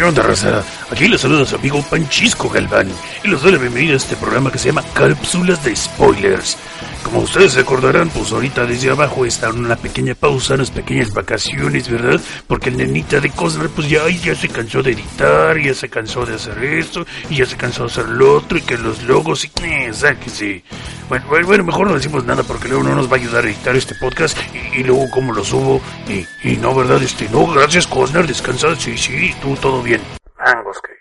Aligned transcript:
¿Qué 0.00 0.04
onda, 0.04 0.22
Rosada? 0.22 0.64
Aquí 0.90 1.06
les 1.06 1.20
saluda 1.20 1.44
su 1.44 1.54
amigo 1.54 1.80
Panchisco 1.88 2.48
Galván 2.48 2.88
y 3.22 3.28
les 3.28 3.40
doy 3.40 3.52
la 3.52 3.58
bienvenida 3.58 3.92
a 3.92 3.96
este 3.96 4.16
programa 4.16 4.50
que 4.50 4.58
se 4.58 4.68
llama 4.68 4.82
Cápsulas 4.92 5.64
de 5.64 5.74
Spoilers. 5.76 6.58
Como 7.04 7.20
ustedes 7.20 7.52
se 7.52 7.60
acordarán, 7.60 8.08
pues 8.10 8.32
ahorita 8.32 8.66
desde 8.66 8.90
abajo 8.90 9.24
está 9.24 9.48
en 9.48 9.64
una 9.64 9.76
pequeña 9.76 10.14
pausa, 10.14 10.54
unas 10.54 10.72
pequeñas 10.72 11.14
vacaciones, 11.14 11.88
¿verdad? 11.88 12.20
Porque 12.46 12.70
el 12.70 12.76
nenita 12.76 13.20
de 13.20 13.30
Cosner, 13.30 13.70
pues 13.70 13.88
ya, 13.88 14.08
ya 14.08 14.34
se 14.34 14.48
cansó 14.48 14.82
de 14.82 14.92
editar, 14.92 15.58
ya 15.58 15.74
se 15.74 15.88
cansó 15.88 16.26
de 16.26 16.34
hacer 16.34 16.62
esto, 16.62 17.06
y 17.30 17.36
ya 17.36 17.46
se 17.46 17.56
cansó 17.56 17.84
de 17.84 17.92
hacer 17.92 18.08
lo 18.08 18.36
otro, 18.36 18.58
y 18.58 18.62
que 18.62 18.76
los 18.76 19.02
logos, 19.04 19.44
y 19.44 19.50
eh, 19.62 19.90
sáquese. 19.92 20.62
Bueno, 21.08 21.24
bueno, 21.28 21.46
bueno, 21.46 21.64
mejor 21.64 21.88
no 21.88 21.94
decimos 21.94 22.24
nada 22.24 22.42
porque 22.42 22.68
luego 22.68 22.84
no 22.84 22.94
nos 22.94 23.08
va 23.08 23.16
a 23.16 23.20
ayudar 23.20 23.44
a 23.44 23.48
editar 23.48 23.74
este 23.74 23.94
podcast, 23.94 24.36
y, 24.52 24.80
y 24.80 24.84
luego 24.84 25.08
cómo 25.10 25.32
lo 25.32 25.44
subo, 25.44 25.80
y, 26.08 26.26
y 26.48 26.56
no, 26.56 26.74
¿verdad? 26.74 27.02
Este, 27.02 27.28
no, 27.30 27.46
gracias 27.46 27.86
Cosner, 27.86 28.26
descansa, 28.26 28.76
sí, 28.76 28.96
sí, 28.98 29.34
tú 29.40 29.56
todo 29.56 29.82
bien. 29.82 30.19
Angos, 30.40 30.78
que. 30.80 31.00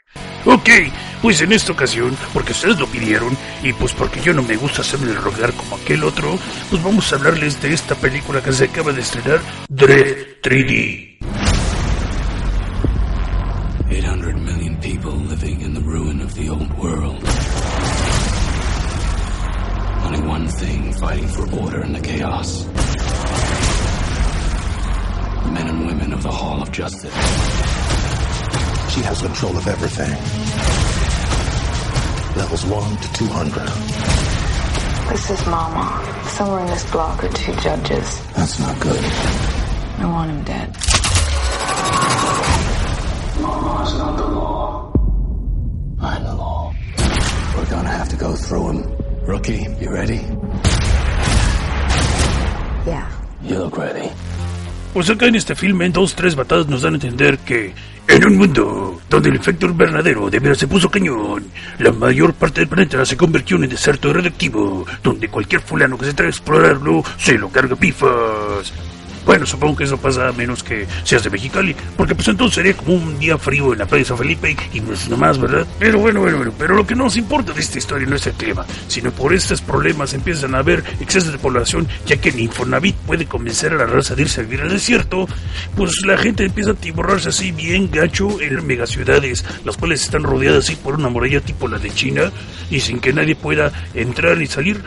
Ok, 0.50 0.70
pues 1.22 1.42
en 1.42 1.52
esta 1.52 1.74
ocasión, 1.74 2.18
porque 2.34 2.54
ustedes 2.54 2.80
lo 2.80 2.88
pidieron 2.88 3.38
y 3.62 3.74
pues 3.74 3.94
porque 3.94 4.22
yo 4.22 4.34
no 4.34 4.42
me 4.42 4.56
gusta 4.56 4.82
hacerme 4.82 5.14
rogar 5.14 5.54
como 5.54 5.76
aquel 5.76 6.04
otro, 6.04 6.38
pues 6.70 6.82
vamos 6.84 7.12
a 7.12 7.18
hablarles 7.18 7.62
de 7.62 7.74
esta 7.74 7.96
película 7.96 8.42
que 8.42 8.54
se 8.54 8.66
acaba 8.66 8.92
de 8.94 9.02
estrenar, 9.02 9.40
Dread 9.68 10.40
3D. 10.42 11.18
800 13.90 14.36
million 14.36 14.78
people 14.78 15.12
living 15.28 15.62
in 15.62 15.74
the 15.74 15.82
ruin 15.82 16.22
of 16.22 16.34
the 16.36 16.50
old 16.50 16.72
world. 16.78 17.24
Only 20.06 20.22
one 20.22 20.48
thing 20.48 20.94
fighting 20.94 21.28
for 21.28 21.44
order 21.62 21.84
in 21.84 21.94
the 21.94 22.02
chaos. 22.02 22.66
Men 25.54 25.68
and 25.68 25.86
women 25.86 26.14
of 26.14 26.24
the 26.24 26.32
Hall 26.32 26.62
of 26.62 26.72
Justice. 26.72 27.79
She 28.90 29.02
has 29.02 29.22
control 29.22 29.56
of 29.58 29.68
everything. 29.68 30.12
Levels 32.36 32.66
1 32.66 32.98
to 32.98 33.14
200. 33.14 33.66
This 35.10 35.30
is 35.32 35.46
Mama. 35.48 35.86
Somewhere 36.28 36.62
in 36.62 36.68
this 36.68 36.90
block 36.92 37.24
are 37.24 37.30
two 37.30 37.54
judges. 37.56 38.22
That's 38.36 38.60
not 38.60 38.80
good. 38.80 39.04
I 40.00 40.06
want 40.06 40.32
him 40.32 40.44
dead. 40.44 40.70
Mama 43.42 43.84
is 43.84 43.94
not 43.98 44.18
the 44.18 44.28
law. 44.28 44.94
I'm 46.02 46.24
the 46.24 46.36
law. 46.36 46.74
We're 47.56 47.70
gonna 47.70 47.90
have 47.90 48.10
to 48.10 48.16
go 48.16 48.36
through 48.36 48.70
him. 48.72 48.80
Rookie, 49.26 49.68
you 49.82 49.90
ready? 49.92 50.22
Yeah. 52.86 53.10
You 53.42 53.60
look 53.60 53.78
ready. 53.78 54.10
Pues 54.94 55.10
acá 55.10 55.28
en 55.28 55.36
este 55.36 55.56
filme, 55.56 55.86
en 55.86 55.92
dos, 55.92 56.16
tres 56.16 56.36
batadas 56.36 56.68
nos 56.68 56.82
dan 56.82 56.94
a 56.94 56.96
entender 56.98 57.38
que 57.40 57.74
en 58.10 58.26
un 58.26 58.38
mundo 58.38 59.02
donde 59.10 59.30
el 59.30 59.36
efecto 59.36 59.68
invernadero 59.68 60.30
de 60.30 60.40
veras 60.40 60.58
se 60.58 60.68
puso 60.68 60.90
cañón, 60.90 61.46
la 61.78 61.92
mayor 61.92 62.34
parte 62.34 62.62
del 62.62 62.68
planeta 62.68 63.06
se 63.06 63.16
convirtió 63.16 63.58
en 63.58 63.64
un 63.64 63.70
desierto 63.70 64.12
radioactivo, 64.12 64.86
donde 65.04 65.30
cualquier 65.30 65.62
fulano 65.62 65.98
que 65.98 66.06
se 66.06 66.14
trae 66.14 66.28
a 66.28 66.32
explorarlo 66.32 67.04
se 67.18 67.38
lo 67.38 67.50
carga 67.50 67.76
pifas. 67.76 68.74
Bueno, 69.30 69.46
supongo 69.46 69.76
que 69.76 69.84
eso 69.84 69.96
pasa 69.96 70.30
a 70.30 70.32
menos 70.32 70.64
que 70.64 70.88
seas 71.04 71.24
de 71.24 71.30
Mexicali, 71.30 71.76
porque 71.96 72.16
pues 72.16 72.28
entonces 72.30 72.56
sería 72.56 72.74
como 72.76 72.96
un 72.96 73.20
día 73.20 73.38
frío 73.38 73.74
en 73.74 73.78
la 73.78 73.86
playa 73.86 74.02
de 74.02 74.08
San 74.08 74.18
Felipe 74.18 74.58
y 74.74 74.82
pues 74.82 75.08
nomás, 75.08 75.38
¿verdad? 75.38 75.68
Pero 75.78 76.00
bueno, 76.00 76.22
bueno, 76.22 76.38
bueno, 76.38 76.52
pero 76.58 76.74
lo 76.74 76.88
que 76.88 76.96
nos 76.96 77.16
importa 77.16 77.54
de 77.54 77.62
esta 77.62 77.78
historia 77.78 78.08
no 78.08 78.16
es 78.16 78.26
el 78.26 78.34
clima, 78.34 78.66
sino 78.88 79.12
por 79.12 79.32
estos 79.32 79.62
problemas 79.62 80.16
empiezan 80.16 80.56
a 80.56 80.58
haber 80.58 80.84
excesos 81.00 81.32
de 81.32 81.38
población, 81.38 81.88
ya 82.08 82.18
que 82.18 82.30
el 82.30 82.40
Infonavit 82.40 82.96
puede 82.96 83.28
convencer 83.28 83.72
a 83.74 83.78
la 83.78 83.86
raza 83.86 84.16
de 84.16 84.24
irse 84.24 84.42
a 84.42 84.46
vivir 84.46 84.62
al 84.62 84.70
desierto, 84.70 85.28
pues 85.76 85.92
la 86.08 86.18
gente 86.18 86.46
empieza 86.46 86.72
a 86.72 86.74
tiborrarse 86.74 87.30
así 87.30 87.52
bien 87.52 87.92
gacho 87.92 88.42
en 88.42 88.66
megaciudades, 88.66 89.46
las 89.64 89.78
cuales 89.78 90.02
están 90.02 90.24
rodeadas 90.24 90.64
así 90.66 90.76
por 90.76 90.96
una 90.96 91.10
muralla 91.10 91.40
tipo 91.40 91.68
la 91.68 91.78
de 91.78 91.92
China 91.92 92.32
y 92.72 92.80
sin 92.80 93.00
que 93.00 93.14
nadie 93.14 93.36
pueda 93.36 93.72
entrar 93.94 94.38
ni 94.38 94.48
salir. 94.48 94.82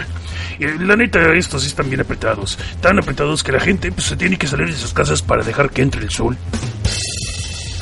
Y 0.59 0.66
la 0.66 0.97
neta, 0.97 1.32
estos 1.34 1.62
sí 1.62 1.69
están 1.69 1.88
bien 1.88 2.00
apretados, 2.00 2.59
tan 2.80 2.98
apretados 2.98 3.42
que 3.42 3.53
la 3.53 3.60
gente 3.60 3.91
pues, 3.91 4.06
se 4.06 4.16
tiene 4.16 4.31
que 4.37 4.47
salir 4.47 4.66
de 4.66 4.76
sus 4.76 4.93
casas 4.93 5.22
para 5.22 5.43
dejar 5.43 5.70
que 5.70 5.82
entre 5.82 6.03
el 6.03 6.10
sol. 6.10 6.37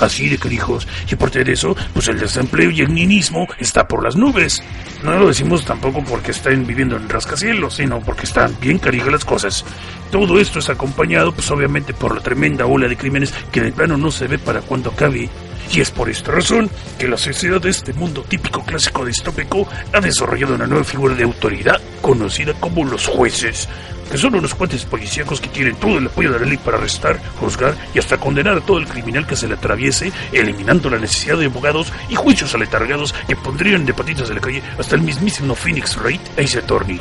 Así 0.00 0.28
de 0.28 0.38
carijos. 0.38 0.88
Y 1.10 1.14
aparte 1.14 1.44
de 1.44 1.52
eso, 1.52 1.76
pues 1.92 2.08
el 2.08 2.18
desempleo 2.18 2.70
y 2.70 2.80
el 2.80 2.94
ninismo 2.94 3.46
está 3.58 3.86
por 3.86 4.02
las 4.02 4.16
nubes. 4.16 4.62
No 5.04 5.18
lo 5.18 5.28
decimos 5.28 5.64
tampoco 5.64 6.02
porque 6.02 6.30
estén 6.30 6.66
viviendo 6.66 6.96
en 6.96 7.08
rascacielos, 7.08 7.74
sino 7.74 8.00
porque 8.00 8.24
están 8.24 8.56
bien 8.60 8.78
carijas 8.78 9.12
las 9.12 9.24
cosas. 9.24 9.64
Todo 10.10 10.40
esto 10.40 10.58
es 10.58 10.68
acompañado, 10.70 11.32
pues 11.32 11.50
obviamente, 11.50 11.92
por 11.92 12.14
la 12.14 12.22
tremenda 12.22 12.66
ola 12.66 12.88
de 12.88 12.96
crímenes 12.96 13.32
que 13.52 13.60
de 13.60 13.72
plano 13.72 13.96
no 13.96 14.10
se 14.10 14.26
ve 14.26 14.38
para 14.38 14.62
cuando 14.62 14.90
acabe. 14.90 15.28
Y 15.72 15.80
es 15.80 15.90
por 15.90 16.10
esta 16.10 16.32
razón 16.32 16.68
que 16.98 17.08
la 17.08 17.16
sociedad 17.16 17.60
de 17.60 17.70
este 17.70 17.92
mundo 17.92 18.24
típico 18.28 18.64
clásico 18.64 19.04
distópico 19.04 19.68
ha 19.92 20.00
desarrollado 20.00 20.54
una 20.54 20.66
nueva 20.66 20.84
figura 20.84 21.14
de 21.14 21.24
autoridad 21.24 21.80
conocida 22.00 22.54
como 22.54 22.84
los 22.84 23.06
jueces 23.06 23.68
que 24.10 24.18
son 24.18 24.34
unos 24.34 24.54
cuates 24.54 24.84
policíacos 24.84 25.40
que 25.40 25.48
tienen 25.48 25.76
todo 25.76 25.98
el 25.98 26.06
apoyo 26.06 26.32
de 26.32 26.40
la 26.40 26.46
ley 26.46 26.56
para 26.58 26.76
arrestar, 26.76 27.18
juzgar 27.38 27.74
y 27.94 27.98
hasta 27.98 28.18
condenar 28.18 28.58
a 28.58 28.60
todo 28.60 28.78
el 28.78 28.86
criminal 28.86 29.26
que 29.26 29.36
se 29.36 29.46
le 29.46 29.54
atraviese, 29.54 30.12
eliminando 30.32 30.90
la 30.90 30.98
necesidad 30.98 31.38
de 31.38 31.46
abogados 31.46 31.92
y 32.08 32.16
juicios 32.16 32.54
aletargados 32.54 33.14
que 33.28 33.36
pondrían 33.36 33.86
de 33.86 33.94
patitas 33.94 34.28
de 34.28 34.34
la 34.34 34.40
calle 34.40 34.62
hasta 34.78 34.96
el 34.96 35.02
mismísimo 35.02 35.54
Phoenix 35.54 35.96
Wright 35.96 36.20
Ace 36.38 36.58
Attorney. 36.58 36.98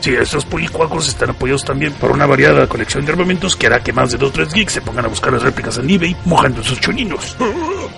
Sí, 0.00 0.10
estos 0.10 0.44
policuacos 0.44 1.08
están 1.08 1.30
apoyados 1.30 1.64
también 1.64 1.92
por 1.94 2.10
una 2.10 2.26
variada 2.26 2.66
colección 2.66 3.04
de 3.04 3.12
armamentos 3.12 3.56
que 3.56 3.66
hará 3.66 3.82
que 3.82 3.92
más 3.92 4.12
de 4.12 4.18
dos 4.18 4.28
o 4.28 4.32
tres 4.32 4.52
geeks 4.52 4.74
se 4.74 4.80
pongan 4.82 5.06
a 5.06 5.08
buscar 5.08 5.32
las 5.32 5.42
réplicas 5.42 5.78
en 5.78 5.88
eBay 5.88 6.14
mojando 6.24 6.62
sus 6.62 6.78
choninos. 6.80 7.36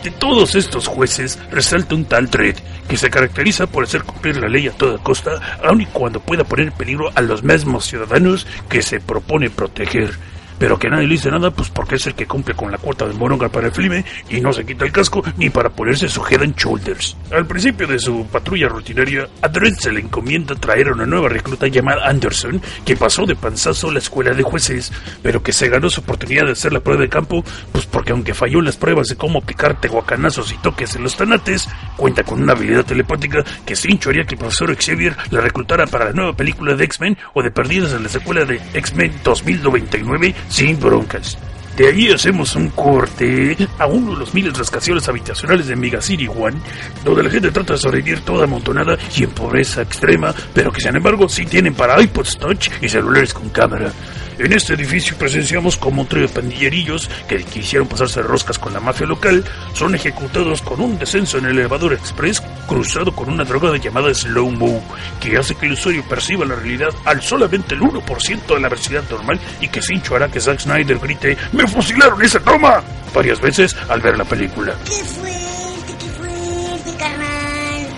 De 0.02 0.10
todos 0.10 0.54
estos 0.54 0.86
jueces 0.86 1.38
resalta 1.50 1.94
un 1.94 2.06
tal 2.06 2.30
Dredd 2.30 2.56
que 2.88 2.96
se 2.96 3.10
caracteriza 3.10 3.66
por 3.66 3.84
hacer 3.84 4.02
cumplir 4.02 4.38
la 4.38 4.48
ley 4.48 4.66
a 4.66 4.72
toda 4.72 4.98
costa, 4.98 5.58
aun 5.62 5.82
y 5.82 5.86
cuando 5.86 6.20
pueda 6.20 6.42
poner 6.42 6.68
en 6.68 6.72
peligro 6.72 7.10
a 7.14 7.20
los 7.20 7.42
mismos 7.42 7.84
ciudadanos 7.84 8.46
que 8.68 8.80
se 8.80 8.98
propone 8.98 9.50
proteger. 9.50 10.14
Pero 10.60 10.78
que 10.78 10.90
nadie 10.90 11.06
le 11.06 11.14
dice 11.14 11.30
nada, 11.30 11.50
pues 11.50 11.70
porque 11.70 11.94
es 11.94 12.06
el 12.06 12.14
que 12.14 12.26
cumple 12.26 12.54
con 12.54 12.70
la 12.70 12.76
cuota 12.76 13.08
de 13.08 13.14
moronga 13.14 13.48
para 13.48 13.68
el 13.68 13.72
filme 13.72 14.04
y 14.28 14.42
no 14.42 14.52
se 14.52 14.66
quita 14.66 14.84
el 14.84 14.92
casco 14.92 15.24
ni 15.38 15.48
para 15.48 15.70
ponerse 15.70 16.06
su 16.06 16.22
head 16.22 16.42
and 16.42 16.54
shoulders. 16.54 17.16
Al 17.32 17.46
principio 17.46 17.86
de 17.86 17.98
su 17.98 18.26
patrulla 18.26 18.68
rutinaria, 18.68 19.26
a 19.40 19.48
Dredd 19.48 19.78
se 19.78 19.90
le 19.90 20.00
encomienda 20.00 20.54
traer 20.54 20.88
a 20.88 20.92
una 20.92 21.06
nueva 21.06 21.30
recluta 21.30 21.66
llamada 21.66 22.06
Anderson, 22.06 22.60
que 22.84 22.94
pasó 22.94 23.24
de 23.24 23.36
panzazo 23.36 23.88
a 23.88 23.92
la 23.94 24.00
escuela 24.00 24.34
de 24.34 24.42
jueces, 24.42 24.92
pero 25.22 25.42
que 25.42 25.54
se 25.54 25.70
ganó 25.70 25.88
su 25.88 26.02
oportunidad 26.02 26.44
de 26.44 26.52
hacer 26.52 26.74
la 26.74 26.80
prueba 26.80 27.00
de 27.00 27.08
campo, 27.08 27.42
pues 27.72 27.86
porque 27.86 28.12
aunque 28.12 28.34
falló 28.34 28.60
las 28.60 28.76
pruebas 28.76 29.08
de 29.08 29.16
cómo 29.16 29.38
aplicar 29.38 29.80
tehuacanazos 29.80 30.52
y 30.52 30.58
toques 30.58 30.94
en 30.94 31.04
los 31.04 31.16
tanates, 31.16 31.70
cuenta 31.96 32.22
con 32.22 32.42
una 32.42 32.52
habilidad 32.52 32.84
telepática 32.84 33.42
que 33.64 33.74
Cincho 33.74 34.10
haría 34.10 34.24
que 34.24 34.34
el 34.34 34.40
profesor 34.40 34.76
Xavier 34.76 35.16
la 35.30 35.40
reclutara 35.40 35.86
para 35.86 36.04
la 36.06 36.12
nueva 36.12 36.34
película 36.34 36.74
de 36.74 36.84
X-Men 36.84 37.16
o 37.32 37.42
de 37.42 37.50
perdidas 37.50 37.94
en 37.94 38.02
la 38.02 38.10
secuela 38.10 38.44
de 38.44 38.60
X-Men 38.74 39.14
2099 39.24 40.34
sin 40.50 40.78
broncas. 40.78 41.38
De 41.76 41.88
ahí 41.88 42.12
hacemos 42.12 42.54
un 42.56 42.68
corte 42.70 43.56
a 43.78 43.86
uno 43.86 44.12
de 44.12 44.18
los 44.18 44.34
miles 44.34 44.52
de 44.52 44.58
rascacielos 44.58 45.08
habitacionales 45.08 45.66
de 45.66 45.76
Mega 45.76 46.02
City 46.02 46.28
One, 46.28 46.58
donde 47.04 47.22
la 47.22 47.30
gente 47.30 47.50
trata 47.50 47.72
de 47.72 47.78
sobrevivir 47.78 48.20
toda 48.20 48.44
amontonada 48.44 48.98
y 49.16 49.24
en 49.24 49.30
pobreza 49.30 49.80
extrema, 49.80 50.34
pero 50.52 50.72
que 50.72 50.82
sin 50.82 50.96
embargo 50.96 51.26
sí 51.28 51.46
tienen 51.46 51.72
para 51.72 51.98
iPods 52.02 52.36
Touch 52.36 52.68
y 52.82 52.88
celulares 52.88 53.32
con 53.32 53.48
cámara. 53.48 53.92
En 54.40 54.54
este 54.54 54.72
edificio 54.72 55.18
presenciamos 55.18 55.76
como 55.76 56.00
un 56.00 56.08
trío 56.08 56.22
de 56.26 56.32
pandillerillos 56.32 57.10
que 57.28 57.44
quisieron 57.44 57.86
pasarse 57.86 58.22
roscas 58.22 58.58
con 58.58 58.72
la 58.72 58.80
mafia 58.80 59.06
local 59.06 59.44
son 59.74 59.94
ejecutados 59.94 60.62
con 60.62 60.80
un 60.80 60.98
descenso 60.98 61.36
en 61.36 61.44
el 61.44 61.58
elevador 61.58 61.92
express 61.92 62.42
cruzado 62.66 63.14
con 63.14 63.28
una 63.28 63.44
droga 63.44 63.76
llamada 63.76 64.14
Slow 64.14 64.50
Mo, 64.50 64.82
que 65.20 65.36
hace 65.36 65.54
que 65.54 65.66
el 65.66 65.72
usuario 65.72 66.02
perciba 66.08 66.46
la 66.46 66.54
realidad 66.54 66.88
al 67.04 67.20
solamente 67.20 67.74
el 67.74 67.82
1% 67.82 68.46
de 68.46 68.60
la 68.60 68.70
velocidad 68.70 69.04
normal 69.10 69.38
y 69.60 69.68
que 69.68 69.82
Cincho 69.82 70.16
hará 70.16 70.28
que 70.28 70.40
Zack 70.40 70.60
Snyder 70.60 70.98
grite 70.98 71.36
¡Me 71.52 71.66
fusilaron 71.66 72.22
esa 72.22 72.40
toma! 72.40 72.82
varias 73.14 73.42
veces 73.42 73.76
al 73.90 74.00
ver 74.00 74.16
la 74.16 74.24
película. 74.24 74.74
¡Qué 74.86 75.02
carnal! 75.02 75.49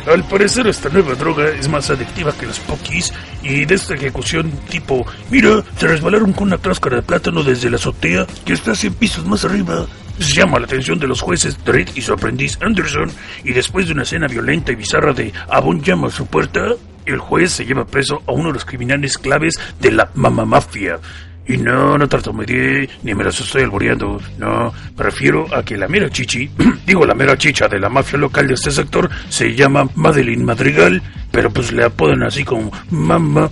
Al 0.07 0.25
parecer 0.25 0.67
esta 0.67 0.89
nueva 0.89 1.15
droga 1.15 1.49
es 1.49 1.69
más 1.69 1.89
adictiva 1.89 2.33
que 2.33 2.47
los 2.47 2.59
pokis 2.61 3.13
y 3.43 3.65
de 3.65 3.75
esta 3.77 3.95
ejecución 3.95 4.51
tipo, 4.69 5.07
mira, 5.31 5.63
se 5.77 5.87
resbalaron 5.87 6.33
con 6.33 6.49
una 6.49 6.59
cáscara 6.59 6.97
de 6.97 7.03
plátano 7.03 7.45
desde 7.45 7.71
la 7.71 7.77
azotea 7.77 8.27
que 8.45 8.55
está 8.55 8.75
100 8.75 8.95
pisos 8.95 9.25
más 9.25 9.45
arriba. 9.45 9.87
Llama 10.19 10.59
la 10.59 10.67
atención 10.67 10.99
de 10.99 11.07
los 11.07 11.21
jueces 11.21 11.65
Dredd 11.65 11.91
y 11.95 12.03
su 12.03 12.13
aprendiz 12.13 12.59
Anderson 12.61 13.11
y 13.45 13.53
después 13.53 13.87
de 13.87 13.93
una 13.93 14.03
escena 14.03 14.27
violenta 14.27 14.73
y 14.73 14.75
bizarra 14.75 15.13
de 15.13 15.33
Avon 15.49 15.83
llama 15.83 16.09
a 16.09 16.11
su 16.11 16.27
puerta, 16.27 16.75
el 17.07 17.19
juez 17.19 17.53
se 17.53 17.65
lleva 17.65 17.87
preso 17.87 18.23
a 18.27 18.33
uno 18.33 18.49
de 18.49 18.55
los 18.55 18.65
criminales 18.65 19.19
claves 19.19 19.55
de 19.81 19.93
la 19.93 20.11
mama 20.15 20.45
mafia. 20.45 20.99
Y 21.53 21.59
no, 21.59 21.99
no 21.99 22.09
tartamudeé, 22.09 22.89
ni 23.03 23.15
me 23.15 23.25
las 23.25 23.39
estoy 23.39 23.65
alboreando. 23.65 24.19
No, 24.39 24.73
me 24.97 25.05
refiero 25.05 25.55
a 25.55 25.63
que 25.63 25.77
la 25.77 25.87
mera 25.87 26.09
chichi, 26.09 26.49
digo 26.87 27.05
la 27.05 27.15
mera 27.15 27.37
chicha 27.37 27.69
de 27.69 27.79
la 27.79 27.91
mafia 27.91 28.19
local 28.19 28.47
de 28.47 28.55
este 28.55 28.71
sector, 28.71 29.11
se 29.29 29.55
llama 29.55 29.87
Madeline 29.95 30.43
Madrigal, 30.43 31.03
pero 31.31 31.51
pues 31.51 31.71
le 31.73 31.85
apodan 31.85 32.23
así 32.23 32.43
como 32.43 32.73
Mamá. 32.89 33.51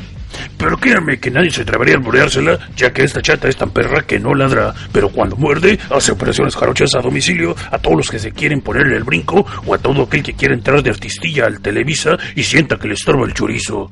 Pero 0.56 0.78
créanme 0.78 1.20
que 1.20 1.30
nadie 1.30 1.50
se 1.50 1.60
atrevería 1.60 1.96
a 1.96 1.98
alboreársela, 1.98 2.58
ya 2.74 2.90
que 2.90 3.04
esta 3.04 3.20
chata 3.20 3.48
es 3.48 3.56
tan 3.56 3.70
perra 3.70 4.06
que 4.06 4.18
no 4.18 4.34
ladra, 4.34 4.72
pero 4.92 5.10
cuando 5.10 5.36
muerde, 5.36 5.78
hace 5.90 6.12
operaciones 6.12 6.56
jarochas 6.56 6.94
a 6.94 7.02
domicilio 7.02 7.54
a 7.70 7.76
todos 7.76 7.98
los 7.98 8.10
que 8.10 8.18
se 8.18 8.32
quieren 8.32 8.62
ponerle 8.62 8.96
el 8.96 9.04
brinco 9.04 9.44
o 9.66 9.74
a 9.74 9.78
todo 9.78 10.04
aquel 10.04 10.22
que 10.22 10.32
quiere 10.32 10.54
entrar 10.54 10.82
de 10.82 10.88
artistilla 10.88 11.44
al 11.44 11.60
Televisa 11.60 12.16
y 12.34 12.44
sienta 12.44 12.78
que 12.78 12.88
le 12.88 12.94
estorba 12.94 13.26
el 13.26 13.34
chorizo. 13.34 13.90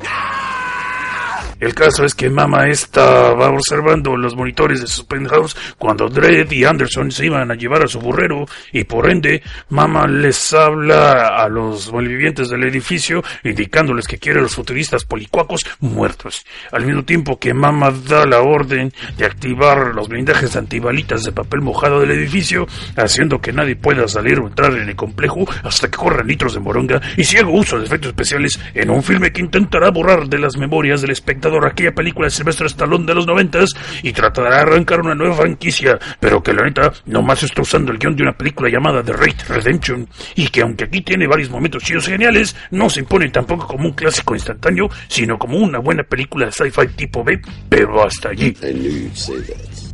El 1.60 1.74
caso 1.74 2.04
es 2.04 2.14
que 2.14 2.30
Mama 2.30 2.68
estaba 2.68 3.50
observando 3.50 4.16
los 4.16 4.36
monitores 4.36 4.80
de 4.80 4.86
su 4.86 5.06
penthouse 5.06 5.56
cuando 5.76 6.08
Dredd 6.08 6.52
y 6.52 6.64
Anderson 6.64 7.10
se 7.10 7.26
iban 7.26 7.50
a 7.50 7.56
llevar 7.56 7.82
a 7.82 7.88
su 7.88 7.98
burrero 7.98 8.46
y 8.72 8.84
por 8.84 9.10
ende 9.10 9.42
Mama 9.68 10.06
les 10.06 10.52
habla 10.52 11.26
a 11.26 11.48
los 11.48 11.92
malvivientes 11.92 12.48
del 12.48 12.62
edificio 12.62 13.24
indicándoles 13.42 14.06
que 14.06 14.18
quiere 14.18 14.40
los 14.40 14.54
futuristas 14.54 15.04
policuacos 15.04 15.66
muertos. 15.80 16.46
Al 16.70 16.86
mismo 16.86 17.04
tiempo 17.04 17.40
que 17.40 17.52
Mama 17.54 17.90
da 17.90 18.24
la 18.24 18.40
orden 18.40 18.92
de 19.16 19.24
activar 19.24 19.94
los 19.96 20.06
blindajes 20.06 20.54
antibalitas 20.54 21.24
de 21.24 21.32
papel 21.32 21.60
mojado 21.60 22.00
del 22.00 22.12
edificio, 22.12 22.68
haciendo 22.96 23.40
que 23.40 23.52
nadie 23.52 23.74
pueda 23.74 24.06
salir 24.06 24.38
o 24.38 24.46
entrar 24.46 24.74
en 24.74 24.88
el 24.88 24.94
complejo 24.94 25.44
hasta 25.64 25.90
que 25.90 25.98
corran 25.98 26.28
litros 26.28 26.54
de 26.54 26.60
moronga 26.60 27.00
y 27.16 27.24
si 27.24 27.36
hago 27.36 27.50
uso 27.50 27.80
de 27.80 27.86
efectos 27.86 28.10
especiales 28.10 28.60
en 28.74 28.90
un 28.90 29.02
filme 29.02 29.32
que 29.32 29.40
intentará 29.40 29.90
borrar 29.90 30.28
de 30.28 30.38
las 30.38 30.56
memorias 30.56 31.00
del 31.00 31.10
espectador 31.10 31.47
aquella 31.66 31.92
película 31.92 32.26
de 32.26 32.30
Silvestre 32.30 32.66
Stallone 32.66 33.06
de 33.06 33.14
los 33.14 33.26
noventas 33.26 33.70
y 34.02 34.12
tratará 34.12 34.50
de 34.50 34.62
arrancar 34.62 35.00
una 35.00 35.14
nueva 35.14 35.36
franquicia, 35.36 35.98
pero 36.20 36.42
que 36.42 36.52
la 36.52 36.64
neta 36.64 36.92
nomás 37.06 37.42
está 37.42 37.62
usando 37.62 37.92
el 37.92 37.98
guion 37.98 38.16
de 38.16 38.22
una 38.22 38.36
película 38.36 38.70
llamada 38.70 39.02
The 39.02 39.12
Raid 39.12 39.40
Redemption 39.48 40.08
y 40.34 40.48
que 40.48 40.62
aunque 40.62 40.84
aquí 40.84 41.00
tiene 41.02 41.26
varios 41.26 41.50
momentos 41.50 41.82
chidos 41.82 42.06
geniales, 42.06 42.54
no 42.70 42.88
se 42.90 43.00
impone 43.00 43.28
tampoco 43.30 43.66
como 43.66 43.86
un 43.86 43.94
clásico 43.94 44.34
instantáneo, 44.34 44.88
sino 45.08 45.38
como 45.38 45.58
una 45.58 45.78
buena 45.78 46.02
película 46.02 46.46
de 46.46 46.52
sci-fi 46.52 46.88
tipo 46.96 47.24
B, 47.24 47.40
pero 47.68 48.04
hasta 48.04 48.30
allí. 48.30 48.54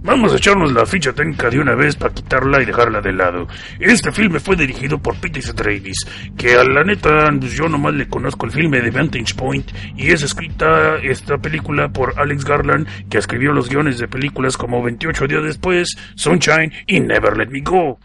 Vamos 0.06 0.34
a 0.34 0.36
echarnos 0.36 0.70
la 0.70 0.84
ficha 0.84 1.14
técnica 1.14 1.48
de 1.48 1.58
una 1.58 1.74
vez 1.74 1.96
para 1.96 2.12
quitarla 2.12 2.60
y 2.60 2.66
dejarla 2.66 3.00
de 3.00 3.10
lado. 3.10 3.48
Este 3.80 4.12
filme 4.12 4.38
fue 4.38 4.54
dirigido 4.54 4.98
por 4.98 5.16
Peter 5.16 5.42
Travis, 5.54 5.96
que 6.36 6.56
a 6.56 6.62
la 6.62 6.84
neta 6.84 7.30
pues, 7.40 7.54
yo 7.54 7.70
nomás 7.70 7.94
le 7.94 8.06
conozco 8.06 8.44
el 8.44 8.52
filme 8.52 8.82
de 8.82 8.90
Vantage 8.90 9.34
Point 9.34 9.70
y 9.96 10.10
es 10.10 10.22
escrita 10.22 10.98
esta 10.98 11.38
película 11.38 11.88
por 11.88 12.20
Alex 12.20 12.44
Garland, 12.44 12.86
que 13.08 13.16
escribió 13.16 13.54
los 13.54 13.70
guiones 13.70 13.98
de 13.98 14.06
películas 14.06 14.58
como 14.58 14.82
28 14.82 15.26
días 15.26 15.42
después, 15.42 15.96
Sunshine 16.16 16.70
y 16.86 17.00
Never 17.00 17.38
Let 17.38 17.48
Me 17.48 17.62
Go. 17.62 17.98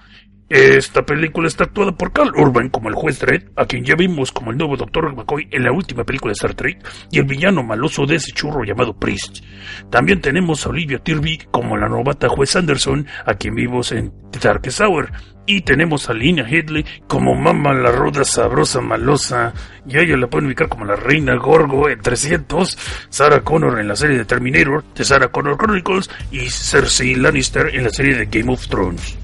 Esta 0.50 1.06
película 1.06 1.48
está 1.48 1.66
actuada 1.66 1.92
por 1.92 2.12
Carl 2.12 2.32
Urban 2.36 2.70
como 2.70 2.90
el 2.90 2.96
juez 2.96 3.20
Dredd, 3.20 3.52
a 3.56 3.68
quien 3.68 3.86
ya 3.86 3.94
vimos 3.94 4.32
como 4.32 4.50
el 4.50 4.58
nuevo 4.58 4.78
Dr. 4.78 5.16
McCoy 5.16 5.48
en 5.52 5.64
la 5.64 5.72
última 5.72 6.04
película 6.04 6.32
de 6.32 6.38
Star 6.38 6.56
Trek, 6.56 6.84
y 7.12 7.20
el 7.20 7.26
villano 7.26 7.62
maloso 7.62 8.08
de 8.08 8.16
ese 8.16 8.32
churro 8.32 8.64
llamado 8.64 8.98
Priest. 8.98 9.44
También 9.92 10.22
tenemos 10.22 10.66
a 10.66 10.70
Olivia 10.70 10.98
Tirby 10.98 11.38
como 11.52 11.78
la 11.78 11.88
novata 11.88 12.30
juez 12.30 12.56
Anderson, 12.56 13.06
a 13.28 13.36
quien 13.36 13.54
vimos 13.54 13.92
en 13.92 14.12
The 14.32 14.40
Darkest 14.40 14.82
Hour. 14.82 15.12
Y 15.46 15.62
tenemos 15.62 16.10
a 16.10 16.14
Lina 16.14 16.50
Headley 16.50 16.84
como 17.08 17.36
Mama 17.36 17.72
la 17.76 17.92
Ruda 17.92 18.24
Sabrosa 18.24 18.82
Malosa, 18.82 19.54
y 19.88 19.98
a 19.98 20.02
ella 20.02 20.18
la 20.18 20.32
pueden 20.32 20.48
ubicar 20.48 20.68
como 20.68 20.86
la 20.86 20.96
Reina 20.96 21.36
Gorgo 21.36 21.90
en 21.90 22.02
300, 22.02 22.76
Sarah 23.10 23.42
Connor 23.42 23.80
en 23.80 23.88
la 23.88 23.96
serie 23.96 24.18
de 24.18 24.26
Terminator, 24.26 24.84
The 24.96 25.04
Sarah 25.04 25.28
Connor 25.28 25.58
Chronicles, 25.58 26.10
y 26.32 26.50
Cersei 26.50 27.14
Lannister 27.14 27.76
en 27.76 27.84
la 27.84 27.92
serie 27.92 28.16
de 28.16 28.26
Game 28.26 28.52
of 28.52 28.68
Thrones. 28.68 29.19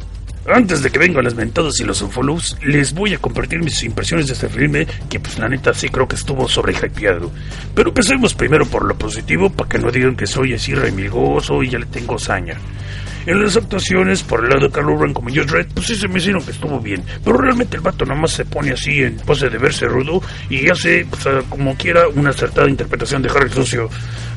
Antes 0.48 0.84
de 0.84 0.92
que 0.92 1.00
vengan 1.00 1.24
las 1.24 1.34
mentadas 1.34 1.80
y 1.80 1.84
los 1.84 2.04
unfollows, 2.04 2.58
les 2.62 2.94
voy 2.94 3.16
a 3.16 3.18
compartir 3.18 3.64
mis 3.64 3.82
impresiones 3.82 4.28
de 4.28 4.34
este 4.34 4.48
filme, 4.48 4.86
que 5.10 5.20
pues 5.20 5.40
la 5.40 5.50
neta 5.50 5.74
sí 5.74 5.90
creo 5.90 6.08
que 6.08 6.16
estuvo 6.16 6.48
sobrehypeado. 6.48 7.32
Pero 7.74 7.90
empecemos 7.90 8.36
primero 8.36 8.68
por 8.68 8.86
lo 8.86 8.96
positivo, 8.96 9.50
para 9.50 9.68
que 9.68 9.80
no 9.80 9.90
digan 9.90 10.16
que 10.16 10.28
soy 10.28 10.54
así 10.54 10.76
remilgoso 10.76 11.64
y 11.64 11.70
ya 11.70 11.80
le 11.80 11.88
tengo 11.88 12.20
saña. 12.20 12.58
En 13.26 13.42
las 13.42 13.58
actuaciones, 13.58 14.22
por 14.22 14.44
el 14.44 14.52
lado 14.52 14.68
de 14.68 14.72
Carl 14.72 14.88
Urban 14.88 15.12
como 15.16 15.30
Josh 15.30 15.50
Red, 15.50 15.68
pues 15.74 15.88
sí 15.88 15.96
se 15.96 16.08
me 16.08 16.20
hicieron 16.20 16.46
que 16.46 16.52
estuvo 16.52 16.80
bien. 16.80 17.04
Pero 17.24 17.38
realmente 17.38 17.78
el 17.78 17.82
vato 17.82 18.06
nada 18.06 18.22
más 18.22 18.32
se 18.34 18.46
pone 18.46 18.72
así 18.72 19.02
en 19.02 19.16
pose 19.18 19.50
de 19.50 19.58
verse 19.58 19.88
rudo 19.88 20.22
y 20.48 20.70
hace, 20.70 21.08
pues, 21.10 21.26
como 21.50 21.76
quiera, 21.76 22.08
una 22.08 22.30
acertada 22.30 22.70
interpretación 22.70 23.24
de 23.24 23.30
Harry 23.32 23.50
Sucio. 23.50 23.90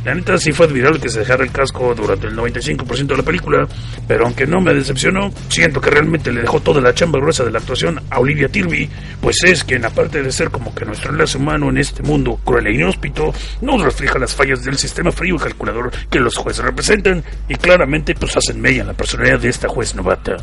La 0.04 0.14
neta 0.14 0.38
sí 0.38 0.52
fue 0.52 0.66
admirable 0.66 1.00
que 1.00 1.08
se 1.08 1.20
dejara 1.20 1.44
el 1.44 1.50
casco 1.50 1.94
durante 1.94 2.28
el 2.28 2.36
95% 2.36 3.06
de 3.06 3.16
la 3.16 3.22
película, 3.22 3.68
pero 4.06 4.24
aunque 4.24 4.46
no 4.46 4.60
me 4.60 4.72
decepcionó, 4.72 5.30
siento 5.48 5.80
que 5.80 5.90
realmente 5.90 6.32
le 6.32 6.42
dejó 6.42 6.60
toda 6.60 6.80
la 6.80 6.94
chamba 6.94 7.18
gruesa 7.18 7.44
de 7.44 7.50
la 7.50 7.58
actuación 7.58 8.00
a 8.10 8.20
Olivia 8.20 8.48
Tirby, 8.48 8.88
pues 9.20 9.42
es 9.44 9.64
quien 9.64 9.84
aparte 9.84 10.22
de 10.22 10.32
ser 10.32 10.50
como 10.50 10.74
que 10.74 10.84
nuestro 10.84 11.10
enlace 11.10 11.36
humano 11.36 11.68
en 11.68 11.78
este 11.78 12.02
mundo 12.02 12.40
cruel 12.44 12.68
e 12.68 12.74
inhóspito, 12.74 13.34
nos 13.60 13.82
refleja 13.82 14.18
las 14.18 14.34
fallas 14.34 14.64
del 14.64 14.78
sistema 14.78 15.12
frío 15.12 15.34
y 15.34 15.38
calculador 15.38 15.90
que 16.10 16.20
los 16.20 16.36
jueces 16.36 16.64
representan 16.64 17.22
y 17.48 17.54
claramente 17.56 18.14
pues 18.14 18.36
hacen 18.36 18.60
mella 18.60 18.82
en 18.82 18.88
la 18.88 18.94
personalidad 18.94 19.40
de 19.40 19.48
esta 19.48 19.68
juez 19.68 19.94
novata. 19.94 20.36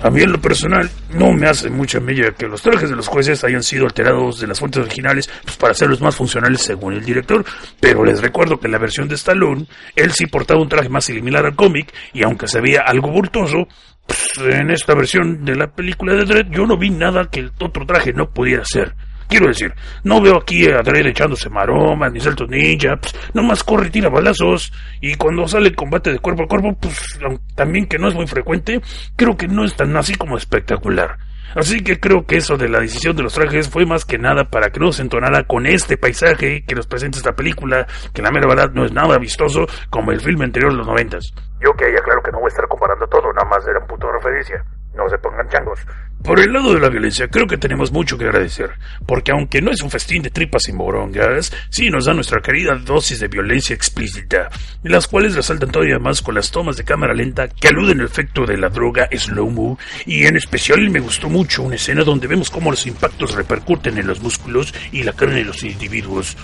A 0.00 0.10
mí 0.10 0.22
en 0.22 0.32
lo 0.32 0.40
personal 0.40 0.90
no 1.14 1.32
me 1.32 1.48
hace 1.48 1.70
mucha 1.70 2.00
mella 2.00 2.32
que 2.32 2.46
los 2.46 2.62
trajes 2.62 2.90
de 2.90 2.96
los 2.96 3.08
jueces 3.08 3.42
hayan 3.44 3.62
sido 3.62 3.86
alterados 3.86 4.40
de 4.40 4.46
las 4.46 4.58
fuentes 4.58 4.82
originales 4.82 5.30
pues, 5.42 5.56
para 5.56 5.72
hacerlos 5.72 6.00
más 6.00 6.14
funcionales 6.14 6.62
según 6.62 6.94
el 6.94 7.04
director, 7.04 7.44
pero 7.80 8.04
les 8.04 8.20
recuerdo 8.20 8.58
que 8.58 8.66
en 8.66 8.72
la 8.72 8.78
versión 8.78 9.08
de 9.08 9.14
Stallone 9.14 9.66
él 9.94 10.12
sí 10.12 10.26
portaba 10.26 10.60
un 10.60 10.68
traje 10.68 10.88
más 10.88 11.04
similar 11.04 11.46
al 11.46 11.56
cómic 11.56 11.92
y 12.12 12.22
aunque 12.22 12.48
se 12.48 12.60
veía 12.60 12.82
algo 12.82 13.10
bultoso, 13.10 13.66
pues, 14.06 14.38
en 14.38 14.70
esta 14.70 14.94
versión 14.94 15.44
de 15.44 15.56
la 15.56 15.68
película 15.68 16.14
de 16.14 16.24
Dredd 16.24 16.50
yo 16.50 16.66
no 16.66 16.76
vi 16.76 16.90
nada 16.90 17.28
que 17.30 17.40
el 17.40 17.52
otro 17.60 17.84
traje 17.86 18.12
no 18.12 18.28
pudiera 18.30 18.62
hacer. 18.62 18.94
Quiero 19.28 19.48
decir, 19.48 19.74
no 20.04 20.20
veo 20.20 20.36
aquí 20.36 20.68
a 20.68 20.82
Dredd 20.82 21.06
echándose 21.06 21.48
maromas 21.48 22.12
ni 22.12 22.20
saltos 22.20 22.48
ninja, 22.48 22.96
pues 22.96 23.14
nomás 23.34 23.64
corre 23.64 23.88
y 23.88 23.90
tira 23.90 24.08
balazos. 24.08 24.72
Y 25.00 25.14
cuando 25.16 25.48
sale 25.48 25.68
el 25.68 25.76
combate 25.76 26.12
de 26.12 26.18
cuerpo 26.18 26.44
a 26.44 26.48
cuerpo, 26.48 26.76
pues 26.80 27.18
también 27.54 27.86
que 27.86 27.98
no 27.98 28.08
es 28.08 28.14
muy 28.14 28.26
frecuente, 28.26 28.80
creo 29.16 29.36
que 29.36 29.48
no 29.48 29.64
es 29.64 29.74
tan 29.74 29.96
así 29.96 30.14
como 30.14 30.36
espectacular. 30.36 31.18
Así 31.54 31.82
que 31.82 31.98
creo 31.98 32.26
que 32.26 32.36
eso 32.36 32.56
de 32.56 32.68
la 32.68 32.80
decisión 32.80 33.16
de 33.16 33.22
los 33.22 33.32
trajes 33.32 33.70
fue 33.70 33.86
más 33.86 34.04
que 34.04 34.18
nada 34.18 34.44
para 34.44 34.68
que 34.70 34.78
no 34.78 34.92
se 34.92 35.02
entonara 35.02 35.44
con 35.44 35.66
este 35.66 35.96
paisaje 35.96 36.62
que 36.66 36.74
nos 36.74 36.86
presenta 36.86 37.16
esta 37.18 37.32
película, 37.32 37.86
que 38.12 38.20
la 38.20 38.30
mera 38.30 38.46
verdad 38.46 38.70
no 38.74 38.84
es 38.84 38.92
nada 38.92 39.16
vistoso 39.18 39.66
como 39.88 40.12
el 40.12 40.20
filme 40.20 40.44
anterior 40.44 40.72
de 40.72 40.78
los 40.78 40.86
noventas. 40.86 41.32
Yo 41.64 41.72
que 41.72 41.86
haya 41.86 42.02
claro 42.02 42.20
que 42.22 42.30
no 42.30 42.40
voy 42.40 42.46
a 42.46 42.48
estar 42.48 42.68
comparando 42.68 43.06
todo, 43.06 43.32
nada 43.32 43.48
más 43.48 43.66
era 43.66 43.78
un 43.78 43.86
punto 43.86 44.06
de 44.06 44.12
referencia. 44.14 44.64
No 44.94 45.08
se 45.08 45.16
pongan 45.18 45.48
changos. 45.48 45.80
Por 46.26 46.40
el 46.40 46.52
lado 46.52 46.74
de 46.74 46.80
la 46.80 46.88
violencia, 46.88 47.28
creo 47.28 47.46
que 47.46 47.56
tenemos 47.56 47.92
mucho 47.92 48.18
que 48.18 48.24
agradecer, 48.24 48.72
porque 49.06 49.30
aunque 49.30 49.62
no 49.62 49.70
es 49.70 49.80
un 49.80 49.92
festín 49.92 50.22
de 50.22 50.30
tripas 50.30 50.68
y 50.68 50.72
morongas, 50.72 51.52
sí 51.70 51.88
nos 51.88 52.06
da 52.06 52.14
nuestra 52.14 52.42
querida 52.42 52.74
dosis 52.74 53.20
de 53.20 53.28
violencia 53.28 53.74
explícita, 53.74 54.48
las 54.82 55.06
cuales 55.06 55.36
resaltan 55.36 55.70
todavía 55.70 56.00
más 56.00 56.22
con 56.22 56.34
las 56.34 56.50
tomas 56.50 56.76
de 56.76 56.82
cámara 56.82 57.14
lenta 57.14 57.46
que 57.46 57.68
aluden 57.68 58.00
al 58.00 58.06
efecto 58.06 58.44
de 58.44 58.58
la 58.58 58.70
droga 58.70 59.08
slow-mo, 59.12 59.78
y 60.04 60.26
en 60.26 60.36
especial 60.36 60.90
me 60.90 60.98
gustó 60.98 61.28
mucho 61.28 61.62
una 61.62 61.76
escena 61.76 62.02
donde 62.02 62.26
vemos 62.26 62.50
cómo 62.50 62.72
los 62.72 62.88
impactos 62.88 63.36
repercuten 63.36 63.96
en 63.96 64.08
los 64.08 64.20
músculos 64.20 64.74
y 64.90 65.04
la 65.04 65.12
carne 65.12 65.36
de 65.36 65.44
los 65.44 65.62
individuos. 65.62 66.36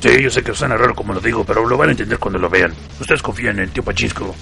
Sí, 0.00 0.22
yo 0.22 0.28
sé 0.28 0.42
que 0.42 0.52
suena 0.52 0.76
raro 0.76 0.94
como 0.94 1.14
lo 1.14 1.20
digo, 1.22 1.44
pero 1.46 1.66
lo 1.66 1.78
van 1.78 1.88
a 1.88 1.92
entender 1.92 2.18
cuando 2.18 2.38
lo 2.38 2.50
vean. 2.50 2.74
Ustedes 3.00 3.22
confían 3.22 3.56
en 3.56 3.64
el 3.64 3.70
tío 3.70 3.82
Pachisco. 3.82 4.36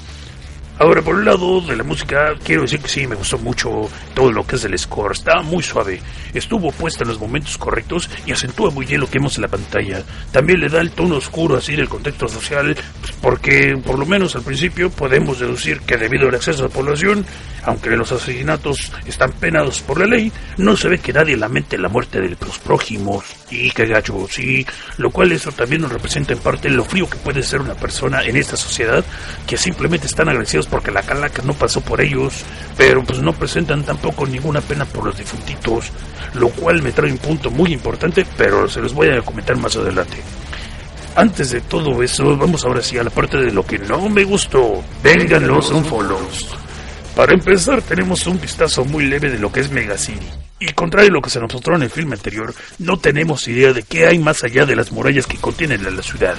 Ahora, 0.78 1.02
por 1.02 1.18
el 1.18 1.24
lado 1.24 1.60
de 1.60 1.76
la 1.76 1.84
música, 1.84 2.34
quiero 2.42 2.62
decir 2.62 2.80
que 2.80 2.88
sí, 2.88 3.06
me 3.06 3.14
gustó 3.14 3.38
mucho 3.38 3.88
todo 4.14 4.32
lo 4.32 4.44
que 4.46 4.56
es 4.56 4.64
el 4.64 4.76
score. 4.78 5.12
Está 5.12 5.42
muy 5.42 5.62
suave, 5.62 6.00
estuvo 6.32 6.72
puesta 6.72 7.04
en 7.04 7.10
los 7.10 7.20
momentos 7.20 7.58
correctos 7.58 8.08
y 8.26 8.32
acentúa 8.32 8.70
muy 8.70 8.86
bien 8.86 9.00
lo 9.00 9.06
que 9.06 9.18
vemos 9.18 9.36
en 9.36 9.42
la 9.42 9.48
pantalla. 9.48 10.02
También 10.32 10.60
le 10.60 10.68
da 10.68 10.80
el 10.80 10.90
tono 10.90 11.16
oscuro 11.16 11.56
así 11.56 11.76
del 11.76 11.88
contexto 11.88 12.26
social, 12.26 12.74
pues, 13.00 13.12
porque 13.20 13.78
por 13.84 13.98
lo 13.98 14.06
menos 14.06 14.34
al 14.34 14.42
principio 14.42 14.90
podemos 14.90 15.38
deducir 15.38 15.80
que 15.80 15.98
debido 15.98 16.28
al 16.28 16.34
exceso 16.34 16.64
de 16.64 16.68
población, 16.70 17.26
aunque 17.64 17.90
los 17.90 18.10
asesinatos 18.12 18.92
están 19.06 19.32
penados 19.32 19.80
por 19.82 20.00
la 20.00 20.06
ley, 20.06 20.32
no 20.56 20.76
se 20.76 20.88
ve 20.88 20.98
que 20.98 21.12
nadie 21.12 21.36
lamente 21.36 21.78
la 21.78 21.88
muerte 21.88 22.20
de 22.20 22.36
los 22.40 22.58
prójimos. 22.58 23.24
Y 23.50 23.70
que 23.70 23.86
gacho, 23.86 24.26
sí, 24.30 24.66
lo 24.96 25.10
cual 25.10 25.32
eso 25.32 25.52
también 25.52 25.82
nos 25.82 25.92
representa 25.92 26.32
en 26.32 26.38
parte 26.38 26.70
lo 26.70 26.84
frío 26.84 27.08
que 27.08 27.18
puede 27.18 27.42
ser 27.42 27.60
una 27.60 27.74
persona 27.74 28.22
en 28.22 28.36
esta 28.36 28.56
sociedad, 28.56 29.04
que 29.46 29.56
simplemente 29.56 30.06
están 30.06 30.28
agradecidos 30.28 30.66
porque 30.66 30.90
la 30.90 31.02
calaca 31.02 31.42
no 31.42 31.54
pasó 31.54 31.80
por 31.80 32.00
ellos, 32.00 32.44
pero 32.76 33.04
pues 33.04 33.20
no 33.20 33.32
presentan 33.32 33.84
tampoco 33.84 34.26
ninguna 34.26 34.60
pena 34.60 34.84
por 34.84 35.04
los 35.04 35.16
difuntitos, 35.16 35.90
lo 36.34 36.48
cual 36.48 36.82
me 36.82 36.92
trae 36.92 37.12
un 37.12 37.18
punto 37.18 37.50
muy 37.50 37.72
importante, 37.72 38.26
pero 38.36 38.68
se 38.68 38.80
los 38.80 38.94
voy 38.94 39.08
a 39.08 39.22
comentar 39.22 39.56
más 39.56 39.76
adelante. 39.76 40.16
Antes 41.14 41.50
de 41.50 41.60
todo 41.60 42.02
eso, 42.02 42.36
vamos 42.36 42.64
ahora 42.64 42.80
sí 42.80 42.96
a 42.96 43.04
la 43.04 43.10
parte 43.10 43.36
de 43.36 43.52
lo 43.52 43.66
que 43.66 43.78
no 43.78 44.08
me 44.08 44.24
gustó. 44.24 44.82
Vengan 45.02 45.46
los 45.46 45.70
unfollows. 45.70 46.61
Para 47.16 47.34
empezar, 47.34 47.82
tenemos 47.82 48.26
un 48.26 48.40
vistazo 48.40 48.86
muy 48.86 49.04
leve 49.04 49.30
de 49.30 49.38
lo 49.38 49.52
que 49.52 49.60
es 49.60 49.70
Mega 49.70 49.98
City. 49.98 50.26
Y 50.58 50.72
contrario 50.72 51.10
a 51.10 51.14
lo 51.14 51.20
que 51.20 51.28
se 51.28 51.40
nos 51.40 51.52
mostró 51.52 51.76
en 51.76 51.82
el 51.82 51.90
filme 51.90 52.14
anterior, 52.14 52.54
no 52.78 52.98
tenemos 52.98 53.46
idea 53.48 53.74
de 53.74 53.82
qué 53.82 54.06
hay 54.06 54.18
más 54.18 54.44
allá 54.44 54.64
de 54.64 54.76
las 54.76 54.92
murallas 54.92 55.26
que 55.26 55.36
contienen 55.36 55.84
la 55.94 56.02
ciudad. 56.02 56.36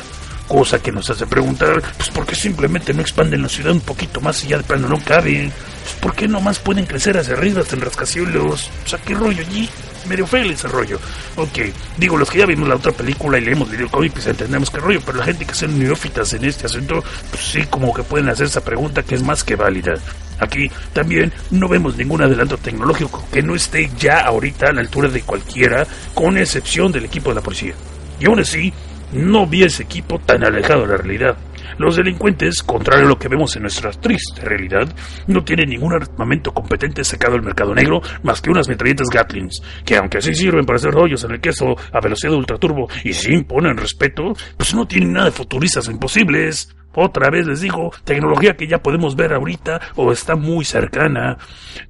Cosa 0.48 0.82
que 0.82 0.92
nos 0.92 1.10
hace 1.10 1.27
preguntar, 1.27 1.82
pues 1.98 2.10
¿por 2.10 2.25
qué 2.25 2.34
simplemente 2.34 2.94
no 2.94 3.01
expanden 3.01 3.44
la 3.44 3.50
ciudad 3.50 3.72
un 3.72 3.82
poquito 3.82 4.20
más 4.20 4.44
y 4.44 4.48
ya 4.48 4.58
de 4.58 4.63
plano 4.63 4.88
no 4.88 5.00
caben? 5.03 5.51
Pues 5.84 5.96
¿por 6.01 6.15
qué 6.15 6.27
no 6.27 6.42
más 6.42 6.58
pueden 6.58 6.86
crecer 6.86 7.18
hacia 7.18 7.36
arriba 7.36 7.62
el 7.72 7.82
rascacielos? 7.82 8.70
O 8.86 8.89
sea, 8.89 9.00
¿qué 9.00 9.13
rollo 9.13 9.42
allí? 9.42 9.70
medio 10.08 10.27
feo 10.27 10.44
ese 10.44 10.68
rollo. 10.68 11.00
Ok, 11.36 11.60
digo, 11.98 12.18
los 12.18 12.30
que 12.30 12.39
ya 12.39 12.46
vimos 12.46 12.68
la 12.68 12.75
otra 12.75 12.92
película 12.92 13.38
y 13.38 13.42
leemos 13.42 13.70
video 13.70 13.89
cómic, 13.89 14.13
pues 14.13 14.27
entendemos 14.27 14.70
qué 14.70 14.80
rollo, 14.80 15.01
pero 15.06 15.20
la 15.20 15.25
gente 15.25 15.46
que 15.46 15.53
son 15.53 15.80
neófitas 15.80 16.34
en 16.34 16.46
este 16.46 16.65
asunto, 16.65 17.03
pues 17.30 17.44
sí, 17.44 17.65
como 17.70 17.94
que 17.94 18.03
pueden 18.03 18.30
hacer 18.30 18.48
esa 18.48 18.62
pregunta 18.62 19.03
que 19.03 19.15
es 19.15 19.24
más 19.24 19.44
que 19.44 19.56
válida. 19.56 19.94
Aquí 20.39 20.69
también 20.93 21.31
no 21.51 21.67
vemos 21.67 21.95
ningún 21.95 22.21
adelanto 22.21 22.57
tecnológico 22.57 23.25
que 23.31 23.41
no 23.41 23.55
esté 23.55 23.89
ya 23.97 24.21
ahorita 24.21 24.67
a 24.67 24.73
la 24.73 24.81
altura 24.81 25.09
de 25.09 25.21
cualquiera, 25.21 25.85
con 26.13 26.37
excepción 26.37 26.91
del 26.91 27.05
equipo 27.05 27.29
de 27.29 27.35
la 27.35 27.41
policía. 27.41 27.73
Y 28.19 28.25
aún 28.25 28.39
así, 28.39 28.73
no 29.11 29.45
vi 29.45 29.63
ese 29.63 29.83
equipo 29.83 30.19
tan 30.19 30.43
alejado 30.43 30.81
de 30.81 30.87
la 30.87 30.97
realidad. 30.97 31.37
Los 31.77 31.96
delincuentes, 31.96 32.63
contrario 32.63 33.05
a 33.05 33.10
lo 33.10 33.20
que 33.20 33.27
vemos 33.27 33.55
en 33.55 33.63
nuestra 33.63 33.91
triste 33.91 34.41
realidad, 34.41 34.88
no 35.27 35.43
tienen 35.43 35.70
ningún 35.70 35.93
armamento 35.93 36.53
competente 36.53 37.03
sacado 37.03 37.34
del 37.34 37.43
mercado 37.43 37.74
negro 37.74 38.01
más 38.24 38.41
que 38.41 38.50
unas 38.50 38.67
metralletas 38.67 39.10
Gatlings, 39.10 39.62
que 39.86 39.98
aunque 39.98 40.22
sí 40.22 40.34
sirven 40.34 40.65
para 40.65 40.77
hacer 40.77 40.91
rollos 40.91 41.24
en 41.24 41.32
el 41.32 41.41
queso 41.41 41.75
a 41.91 42.00
velocidad 42.01 42.34
ultraturbo 42.34 42.88
y 43.03 43.13
sí 43.13 43.34
imponen 43.34 43.77
respeto, 43.77 44.34
pues 44.58 44.74
no 44.74 44.88
tienen 44.88 45.13
nada 45.13 45.25
de 45.25 45.32
futuristas 45.32 45.88
imposibles. 45.88 46.75
Otra 46.96 47.32
vez 47.32 47.48
les 47.48 47.62
digo, 47.62 47.91
tecnología 48.03 48.55
que 48.55 48.67
ya 48.67 48.77
podemos 48.77 49.15
ver 49.15 49.34
ahorita 49.34 49.82
o 49.96 50.12
está 50.12 50.36
muy 50.36 50.63
cercana. 50.63 51.38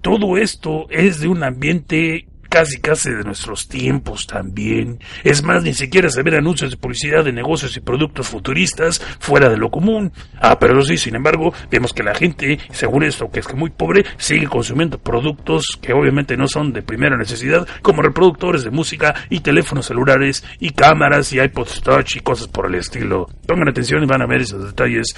Todo 0.01 0.37
esto 0.37 0.85
es 0.89 1.19
de 1.19 1.27
un 1.27 1.43
ambiente 1.43 2.27
casi 2.53 2.79
casi 2.79 3.09
de 3.09 3.23
nuestros 3.23 3.67
tiempos 3.67 4.27
también. 4.27 4.99
Es 5.23 5.41
más, 5.41 5.63
ni 5.63 5.73
siquiera 5.73 6.07
se 6.09 6.21
ven 6.21 6.35
anuncios 6.35 6.69
de 6.69 6.77
publicidad 6.77 7.25
de 7.25 7.33
negocios 7.33 7.75
y 7.75 7.79
productos 7.79 8.27
futuristas 8.27 9.01
fuera 9.17 9.49
de 9.49 9.57
lo 9.57 9.71
común. 9.71 10.13
Ah, 10.39 10.59
pero 10.59 10.79
sí, 10.83 10.97
sin 10.97 11.15
embargo, 11.15 11.51
vemos 11.71 11.93
que 11.93 12.03
la 12.03 12.13
gente, 12.13 12.59
según 12.69 13.05
esto, 13.05 13.31
que 13.31 13.39
es 13.39 13.55
muy 13.55 13.71
pobre, 13.71 14.05
sigue 14.17 14.45
consumiendo 14.45 14.99
productos 14.99 15.79
que 15.81 15.93
obviamente 15.93 16.37
no 16.37 16.47
son 16.47 16.71
de 16.73 16.83
primera 16.83 17.17
necesidad, 17.17 17.67
como 17.81 18.03
reproductores 18.03 18.63
de 18.63 18.69
música 18.69 19.15
y 19.31 19.39
teléfonos 19.39 19.87
celulares 19.87 20.45
y 20.59 20.69
cámaras 20.69 21.33
y 21.33 21.39
iPods 21.39 21.81
Touch 21.81 22.17
y 22.17 22.19
cosas 22.19 22.49
por 22.49 22.67
el 22.67 22.75
estilo. 22.75 23.27
Pongan 23.47 23.69
atención 23.69 24.03
y 24.03 24.05
van 24.05 24.21
a 24.21 24.27
ver 24.27 24.41
esos 24.41 24.63
detalles. 24.63 25.15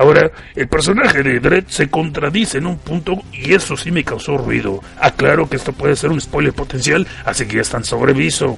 Ahora, 0.00 0.32
el 0.56 0.66
personaje 0.66 1.22
de 1.22 1.40
Dredd 1.40 1.66
se 1.68 1.90
contradice 1.90 2.56
en 2.56 2.66
un 2.66 2.78
punto 2.78 3.22
y 3.34 3.52
eso 3.52 3.76
sí 3.76 3.90
me 3.90 4.02
causó 4.02 4.38
ruido. 4.38 4.82
Aclaro 4.98 5.46
que 5.46 5.56
esto 5.56 5.74
puede 5.74 5.94
ser 5.94 6.08
un 6.08 6.22
spoiler 6.22 6.54
potencial, 6.54 7.06
así 7.26 7.44
que 7.44 7.56
ya 7.56 7.60
están 7.60 7.84
sobreviso. 7.84 8.56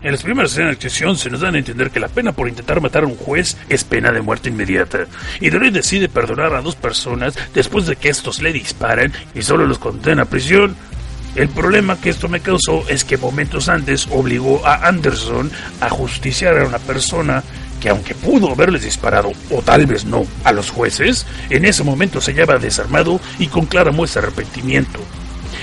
En 0.00 0.12
las 0.12 0.22
primeras 0.22 0.52
escenas 0.52 0.78
de 0.78 0.86
acción 0.86 1.18
se 1.18 1.28
nos 1.28 1.40
dan 1.40 1.54
a 1.54 1.58
entender 1.58 1.90
que 1.90 2.00
la 2.00 2.08
pena 2.08 2.32
por 2.32 2.48
intentar 2.48 2.80
matar 2.80 3.02
a 3.02 3.08
un 3.08 3.14
juez 3.14 3.58
es 3.68 3.84
pena 3.84 4.10
de 4.10 4.22
muerte 4.22 4.48
inmediata. 4.48 5.00
Y 5.38 5.50
Dredd 5.50 5.74
decide 5.74 6.08
perdonar 6.08 6.54
a 6.54 6.62
dos 6.62 6.76
personas 6.76 7.34
después 7.52 7.84
de 7.84 7.96
que 7.96 8.08
estos 8.08 8.40
le 8.40 8.54
disparan 8.54 9.12
y 9.34 9.42
solo 9.42 9.66
los 9.66 9.78
condena 9.78 10.22
a 10.22 10.24
prisión. 10.24 10.76
El 11.36 11.50
problema 11.50 12.00
que 12.00 12.08
esto 12.08 12.26
me 12.26 12.40
causó 12.40 12.88
es 12.88 13.04
que 13.04 13.18
momentos 13.18 13.68
antes 13.68 14.08
obligó 14.10 14.66
a 14.66 14.88
Anderson 14.88 15.50
a 15.82 15.90
justiciar 15.90 16.58
a 16.58 16.64
una 16.64 16.78
persona 16.78 17.44
que 17.80 17.88
aunque 17.88 18.14
pudo 18.14 18.52
haberles 18.52 18.82
disparado, 18.82 19.32
o 19.50 19.62
tal 19.62 19.86
vez 19.86 20.04
no, 20.04 20.26
a 20.44 20.52
los 20.52 20.70
jueces, 20.70 21.26
en 21.48 21.64
ese 21.64 21.82
momento 21.82 22.20
se 22.20 22.32
hallaba 22.32 22.58
desarmado 22.58 23.20
y 23.38 23.48
con 23.48 23.66
clara 23.66 23.90
muestra 23.90 24.22
de 24.22 24.28
arrepentimiento. 24.28 25.00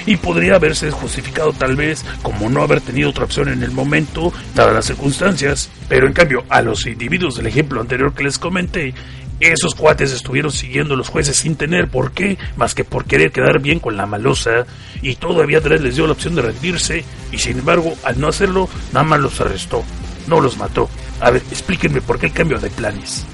Y 0.06 0.18
podría 0.18 0.56
haberse 0.56 0.90
justificado 0.90 1.54
tal 1.54 1.76
vez 1.76 2.04
como 2.22 2.50
no 2.50 2.64
haber 2.64 2.82
tenido 2.82 3.10
otra 3.10 3.26
opción 3.26 3.50
en 3.50 3.62
el 3.62 3.72
momento, 3.72 4.34
dadas 4.56 4.74
las 4.74 4.86
circunstancias, 4.86 5.70
pero 5.90 6.08
en 6.08 6.14
cambio 6.14 6.46
a 6.50 6.62
los 6.62 6.86
individuos 6.86 7.36
del 7.36 7.48
ejemplo 7.48 7.82
anterior 7.82 8.14
que 8.14 8.24
les 8.24 8.40
comenté, 8.40 8.94
esos 9.40 9.76
cuates 9.76 10.14
estuvieron 10.14 10.52
siguiendo 10.52 10.96
a 10.96 10.98
los 10.98 11.10
jueces 11.10 11.38
sin 11.38 11.56
tener 11.56 11.90
por 11.90 12.12
qué, 12.12 12.38
más 12.56 12.74
que 12.74 12.84
por 12.84 13.06
querer 13.06 13.32
quedar 13.32 13.62
bien 13.62 13.80
con 13.80 13.96
la 13.96 14.08
malosa, 14.08 14.66
y 15.02 15.16
todavía 15.16 15.60
Dredd 15.60 15.82
les 15.82 15.96
dio 15.96 16.08
la 16.08 16.14
opción 16.14 16.34
de 16.36 16.42
rendirse, 16.42 17.04
y 17.32 17.38
sin 17.38 17.60
embargo, 17.60 17.96
al 18.04 18.20
no 18.20 18.28
hacerlo, 18.28 18.68
nada 18.94 19.06
más 19.06 19.20
los 19.20 19.40
arrestó, 19.40 19.84
no 20.28 20.42
los 20.42 20.58
mató. 20.58 20.90
A 21.20 21.32
ver, 21.32 21.42
explíquenme 21.50 22.02
por 22.02 22.20
qué 22.20 22.28
el 22.28 22.34
cambio 22.34 22.60
de 22.60 22.70
planes. 22.70 23.26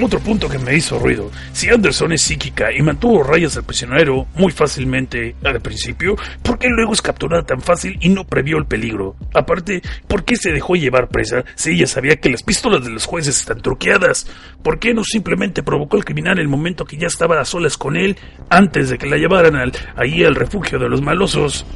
Otro 0.00 0.20
punto 0.20 0.48
que 0.48 0.58
me 0.58 0.76
hizo 0.76 0.96
ruido. 0.98 1.28
Si 1.52 1.68
Anderson 1.68 2.12
es 2.12 2.22
psíquica 2.22 2.72
y 2.72 2.80
mantuvo 2.82 3.24
rayas 3.24 3.56
al 3.56 3.64
prisionero 3.64 4.28
muy 4.36 4.52
fácilmente 4.52 5.34
al 5.42 5.60
principio, 5.60 6.16
¿por 6.42 6.56
qué 6.56 6.68
luego 6.68 6.92
es 6.92 7.02
capturada 7.02 7.42
tan 7.42 7.60
fácil 7.60 7.98
y 8.00 8.08
no 8.08 8.24
previó 8.24 8.58
el 8.58 8.66
peligro? 8.66 9.16
Aparte, 9.34 9.82
¿por 10.06 10.24
qué 10.24 10.36
se 10.36 10.52
dejó 10.52 10.76
llevar 10.76 11.08
presa 11.08 11.44
si 11.56 11.72
ella 11.72 11.88
sabía 11.88 12.16
que 12.16 12.30
las 12.30 12.44
pistolas 12.44 12.84
de 12.84 12.90
los 12.90 13.06
jueces 13.06 13.40
están 13.40 13.60
truqueadas? 13.60 14.28
¿Por 14.62 14.78
qué 14.78 14.94
no 14.94 15.02
simplemente 15.02 15.64
provocó 15.64 15.96
al 15.96 16.04
criminal 16.04 16.38
el 16.38 16.48
momento 16.48 16.84
que 16.84 16.96
ya 16.96 17.08
estaba 17.08 17.40
a 17.40 17.44
solas 17.44 17.76
con 17.76 17.96
él 17.96 18.16
antes 18.50 18.90
de 18.90 18.98
que 18.98 19.06
la 19.06 19.16
llevaran 19.16 19.56
al, 19.56 19.72
ahí 19.96 20.22
al 20.22 20.36
refugio 20.36 20.78
de 20.78 20.88
los 20.88 21.02
malosos? 21.02 21.66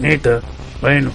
Neta, 0.00 0.40
bueno. 0.80 1.10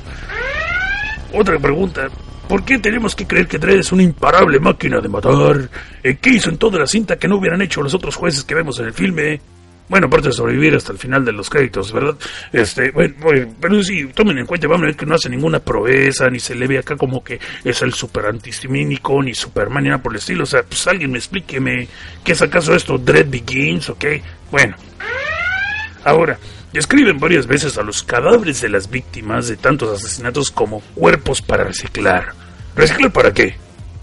Otra 1.33 1.57
pregunta, 1.57 2.07
¿Por 2.51 2.65
qué 2.65 2.79
tenemos 2.79 3.15
que 3.15 3.25
creer 3.25 3.47
que 3.47 3.57
Dredd 3.57 3.79
es 3.79 3.93
una 3.93 4.03
imparable 4.03 4.59
máquina 4.59 4.99
de 4.99 5.07
matar? 5.07 5.69
¿Qué 6.03 6.29
hizo 6.31 6.49
en 6.49 6.57
toda 6.57 6.79
la 6.79 6.85
cinta 6.85 7.15
que 7.15 7.25
no 7.25 7.37
hubieran 7.37 7.61
hecho 7.61 7.81
los 7.81 7.93
otros 7.93 8.17
jueces 8.17 8.43
que 8.43 8.53
vemos 8.53 8.77
en 8.81 8.87
el 8.87 8.93
filme? 8.93 9.39
Bueno, 9.87 10.07
aparte 10.07 10.27
de 10.27 10.33
sobrevivir 10.33 10.75
hasta 10.75 10.91
el 10.91 10.97
final 10.97 11.23
de 11.23 11.31
los 11.31 11.49
créditos, 11.49 11.93
¿verdad? 11.93 12.17
Este, 12.51 12.91
bueno, 12.91 13.15
pero 13.57 13.81
sí, 13.81 14.05
tomen 14.13 14.39
en 14.39 14.45
cuenta, 14.45 14.67
vamos 14.67 14.83
a 14.83 14.87
ver 14.87 14.97
que 14.97 15.05
no 15.05 15.15
hace 15.15 15.29
ninguna 15.29 15.59
proeza, 15.61 16.29
ni 16.29 16.41
se 16.41 16.53
le 16.53 16.67
ve 16.67 16.79
acá 16.79 16.97
como 16.97 17.23
que 17.23 17.39
es 17.63 17.81
el 17.83 17.93
super 17.93 18.25
antistimínico, 18.25 19.23
ni 19.23 19.33
Superman, 19.33 19.83
ni 19.83 19.89
nada 19.89 20.03
por 20.03 20.11
el 20.11 20.17
estilo. 20.17 20.43
O 20.43 20.45
sea, 20.45 20.61
pues 20.63 20.85
alguien 20.87 21.09
me 21.09 21.19
explíqueme, 21.19 21.87
¿qué 22.21 22.33
es 22.33 22.41
acaso 22.41 22.75
esto? 22.75 22.97
¿Dread 22.97 23.29
Begins 23.29 23.91
o 23.91 23.97
qué? 23.97 24.21
Bueno. 24.51 24.75
Ahora, 26.03 26.37
Describen 26.73 27.19
varias 27.19 27.47
veces 27.47 27.77
a 27.77 27.83
los 27.83 28.01
cadáveres 28.01 28.61
de 28.61 28.69
las 28.69 28.89
víctimas 28.89 29.49
de 29.49 29.57
tantos 29.57 29.89
asesinatos 29.89 30.51
como 30.51 30.79
cuerpos 30.95 31.41
para 31.41 31.65
reciclar. 31.65 32.40
¿Reciclar 32.75 33.11
para 33.11 33.33
qué? 33.33 33.55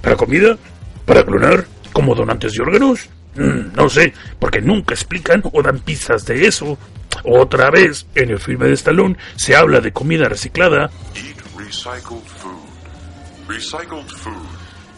¿Para 0.03 0.17
comida? 0.17 0.57
¿Para 1.05 1.25
clonar? 1.25 1.67
¿Como 1.93 2.15
donantes 2.15 2.53
de 2.53 2.63
órganos? 2.63 3.09
Mm, 3.35 3.75
no 3.75 3.89
sé, 3.89 4.13
porque 4.39 4.61
nunca 4.61 4.95
explican 4.95 5.43
o 5.53 5.63
dan 5.63 5.79
pistas 5.81 6.25
de 6.27 6.47
eso. 6.47 6.79
Otra 7.25 7.71
vez, 7.71 8.07
en 8.15 8.31
el 8.31 8.39
filme 8.39 8.67
de 8.67 8.75
Stallone 8.75 9.17
se 9.37 9.57
habla 9.57 9.81
de 9.81 9.93
comida 9.93 10.29
reciclada. 10.29 10.91
Eat 11.15 11.37
recycled 11.57 12.25
food. 12.25 12.69
Recycled 13.49 14.09
food. 14.11 14.47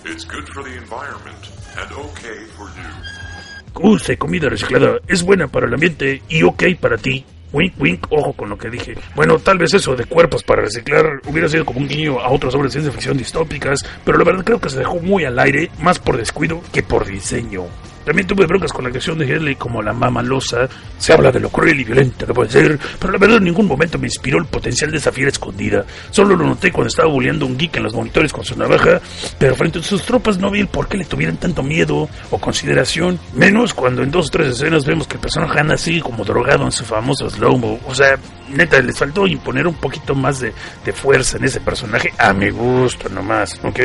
It's 0.04 0.24
good 0.24 0.46
for 0.48 0.64
the 0.64 0.76
environment 0.76 1.38
and 1.76 1.92
okay 1.92 2.44
for 2.56 2.68
you. 2.68 3.92
Use 3.92 4.16
comida 4.18 4.48
reciclada. 4.48 4.98
Es 5.06 5.22
buena 5.22 5.46
para 5.46 5.66
el 5.66 5.74
ambiente 5.74 6.22
y 6.28 6.42
ok 6.42 6.64
para 6.80 6.98
ti. 6.98 7.24
Wink, 7.52 7.74
wink, 7.78 8.06
ojo 8.10 8.32
con 8.32 8.48
lo 8.48 8.56
que 8.56 8.70
dije. 8.70 8.94
Bueno, 9.14 9.38
tal 9.38 9.58
vez 9.58 9.74
eso 9.74 9.96
de 9.96 10.04
cuerpos 10.04 10.42
para 10.42 10.62
reciclar 10.62 11.20
hubiera 11.26 11.48
sido 11.48 11.64
como 11.64 11.80
un 11.80 11.88
guiño 11.88 12.20
a 12.20 12.30
otras 12.30 12.54
obras 12.54 12.72
de 12.72 12.80
ciencia 12.80 12.92
ficción 12.92 13.16
distópicas, 13.16 13.84
pero 14.04 14.18
la 14.18 14.24
verdad 14.24 14.44
creo 14.44 14.60
que 14.60 14.70
se 14.70 14.78
dejó 14.78 15.00
muy 15.00 15.24
al 15.24 15.38
aire, 15.38 15.70
más 15.80 15.98
por 15.98 16.16
descuido 16.16 16.60
que 16.72 16.82
por 16.82 17.06
diseño. 17.06 17.64
También 18.04 18.26
tuve 18.26 18.46
broncas 18.46 18.72
con 18.72 18.84
la 18.84 18.90
creación 18.90 19.18
de 19.18 19.26
Hedley 19.26 19.56
como 19.56 19.82
la 19.82 19.92
mamalosa. 19.92 20.68
Se 20.98 21.12
habla 21.12 21.30
de 21.30 21.40
lo 21.40 21.50
cruel 21.50 21.80
y 21.80 21.84
violenta 21.84 22.26
que 22.26 22.34
puede 22.34 22.50
ser, 22.50 22.78
pero 22.98 23.12
la 23.12 23.18
verdad 23.18 23.38
en 23.38 23.44
ningún 23.44 23.66
momento 23.66 23.98
me 23.98 24.06
inspiró 24.06 24.38
el 24.38 24.46
potencial 24.46 24.90
de 24.90 24.98
esa 24.98 25.12
fiera 25.12 25.30
escondida. 25.30 25.84
Solo 26.10 26.36
lo 26.36 26.46
noté 26.46 26.72
cuando 26.72 26.88
estaba 26.88 27.08
bulleando 27.08 27.46
un 27.46 27.56
geek 27.56 27.76
en 27.76 27.84
los 27.84 27.94
monitores 27.94 28.32
con 28.32 28.44
su 28.44 28.56
navaja, 28.56 29.00
pero 29.38 29.54
frente 29.54 29.78
a 29.78 29.82
sus 29.82 30.02
tropas 30.02 30.38
no 30.38 30.50
vi 30.50 30.60
el 30.60 30.68
por 30.68 30.88
qué 30.88 30.96
le 30.96 31.04
tuvieran 31.04 31.36
tanto 31.36 31.62
miedo 31.62 32.08
o 32.30 32.38
consideración, 32.38 33.18
menos 33.34 33.74
cuando 33.74 34.02
en 34.02 34.10
dos 34.10 34.28
o 34.28 34.30
tres 34.30 34.48
escenas 34.48 34.84
vemos 34.84 35.06
que 35.06 35.14
el 35.14 35.20
personaje 35.20 35.60
anda 35.60 35.74
así 35.74 36.00
como 36.00 36.24
drogado 36.24 36.64
en 36.64 36.72
su 36.72 36.84
famoso 36.84 37.28
slow-mo. 37.28 37.80
O 37.86 37.94
sea, 37.94 38.18
neta, 38.48 38.80
les 38.80 38.98
faltó 38.98 39.26
imponer 39.26 39.66
un 39.66 39.74
poquito 39.74 40.14
más 40.14 40.40
de, 40.40 40.52
de 40.84 40.92
fuerza 40.92 41.36
en 41.36 41.44
ese 41.44 41.60
personaje, 41.60 42.12
a 42.18 42.32
mi 42.32 42.50
gusto 42.50 43.08
nomás, 43.08 43.58
¿ok? 43.62 43.80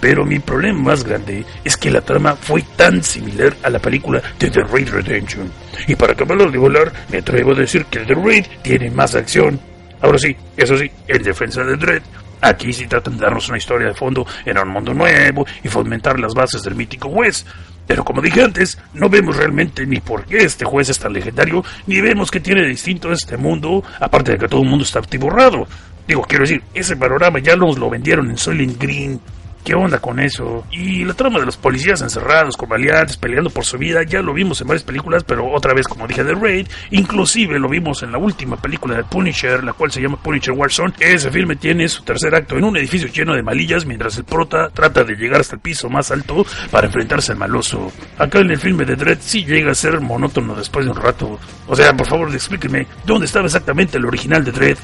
Pero 0.00 0.24
mi 0.24 0.38
problema 0.38 0.80
más 0.80 1.04
grande 1.04 1.44
es 1.64 1.76
que 1.76 1.90
la 1.90 2.00
trama 2.00 2.36
fue 2.36 2.62
tan 2.76 3.02
similar 3.02 3.53
a 3.62 3.70
la 3.70 3.78
película 3.78 4.22
de 4.38 4.50
The 4.50 4.62
Raid 4.62 4.88
Redemption. 4.90 5.50
Y 5.86 5.94
para 5.94 6.12
acabarlo 6.12 6.50
de 6.50 6.58
volar, 6.58 6.92
me 7.10 7.18
atrevo 7.18 7.52
a 7.52 7.56
decir 7.56 7.84
que 7.86 8.00
The 8.00 8.14
Raid 8.14 8.46
tiene 8.62 8.90
más 8.90 9.14
acción. 9.14 9.60
Ahora 10.00 10.18
sí, 10.18 10.36
eso 10.56 10.76
sí, 10.76 10.90
en 11.08 11.22
defensa 11.22 11.62
de 11.64 11.76
Dread, 11.76 12.02
aquí 12.40 12.72
sí 12.72 12.86
tratan 12.86 13.16
de 13.16 13.22
darnos 13.22 13.48
una 13.48 13.58
historia 13.58 13.88
de 13.88 13.94
fondo 13.94 14.26
en 14.44 14.58
un 14.58 14.68
mundo 14.68 14.92
nuevo 14.92 15.46
y 15.62 15.68
fomentar 15.68 16.18
las 16.20 16.34
bases 16.34 16.62
del 16.62 16.74
mítico 16.74 17.08
West. 17.08 17.46
Pero 17.86 18.04
como 18.04 18.22
dije 18.22 18.42
antes, 18.42 18.78
no 18.94 19.08
vemos 19.08 19.36
realmente 19.36 19.86
ni 19.86 20.00
por 20.00 20.24
qué 20.24 20.38
este 20.38 20.64
juez 20.64 20.88
es 20.88 20.98
tan 20.98 21.12
legendario, 21.12 21.62
ni 21.86 22.00
vemos 22.00 22.30
qué 22.30 22.40
tiene 22.40 22.62
de 22.62 22.68
distinto 22.68 23.12
este 23.12 23.36
mundo, 23.36 23.82
aparte 24.00 24.32
de 24.32 24.38
que 24.38 24.48
todo 24.48 24.62
el 24.62 24.68
mundo 24.68 24.84
está 24.84 25.00
atiborrado. 25.00 25.66
Digo, 26.06 26.22
quiero 26.22 26.44
decir, 26.44 26.62
ese 26.74 26.96
panorama 26.96 27.38
ya 27.38 27.56
nos 27.56 27.78
lo 27.78 27.88
vendieron 27.88 28.30
en 28.30 28.36
Soylent 28.36 28.80
Green. 28.80 29.20
¿Qué 29.64 29.74
onda 29.74 29.98
con 29.98 30.20
eso? 30.20 30.66
Y 30.70 31.04
la 31.04 31.14
trama 31.14 31.38
de 31.38 31.46
los 31.46 31.56
policías 31.56 32.02
encerrados 32.02 32.54
con 32.54 32.68
maleantes 32.68 33.16
peleando 33.16 33.48
por 33.48 33.64
su 33.64 33.78
vida 33.78 34.02
ya 34.06 34.20
lo 34.20 34.34
vimos 34.34 34.60
en 34.60 34.66
varias 34.68 34.84
películas, 34.84 35.24
pero 35.24 35.50
otra 35.50 35.72
vez 35.72 35.88
como 35.88 36.06
dije 36.06 36.22
de 36.22 36.34
Raid, 36.34 36.68
inclusive 36.90 37.58
lo 37.58 37.70
vimos 37.70 38.02
en 38.02 38.12
la 38.12 38.18
última 38.18 38.56
película 38.56 38.94
de 38.94 39.04
Punisher, 39.04 39.64
la 39.64 39.72
cual 39.72 39.90
se 39.90 40.02
llama 40.02 40.22
Punisher 40.22 40.52
Warzone. 40.52 40.92
Ese 41.00 41.30
filme 41.30 41.56
tiene 41.56 41.88
su 41.88 42.02
tercer 42.02 42.34
acto 42.34 42.58
en 42.58 42.64
un 42.64 42.76
edificio 42.76 43.08
lleno 43.08 43.34
de 43.34 43.42
malillas 43.42 43.86
mientras 43.86 44.18
el 44.18 44.24
prota 44.24 44.68
trata 44.68 45.02
de 45.02 45.14
llegar 45.14 45.40
hasta 45.40 45.54
el 45.54 45.62
piso 45.62 45.88
más 45.88 46.10
alto 46.10 46.44
para 46.70 46.88
enfrentarse 46.88 47.32
al 47.32 47.38
maloso. 47.38 47.90
Acá 48.18 48.40
en 48.40 48.50
el 48.50 48.58
filme 48.58 48.84
de 48.84 48.96
Dread 48.96 49.18
sí 49.20 49.46
llega 49.46 49.72
a 49.72 49.74
ser 49.74 49.98
monótono 49.98 50.54
después 50.54 50.84
de 50.84 50.90
un 50.90 50.98
rato. 50.98 51.38
O 51.66 51.74
sea, 51.74 51.96
por 51.96 52.06
favor, 52.06 52.30
explíqueme, 52.30 52.86
¿dónde 53.06 53.24
estaba 53.24 53.46
exactamente 53.46 53.96
el 53.96 54.04
original 54.04 54.44
de 54.44 54.52
Dread? 54.52 54.78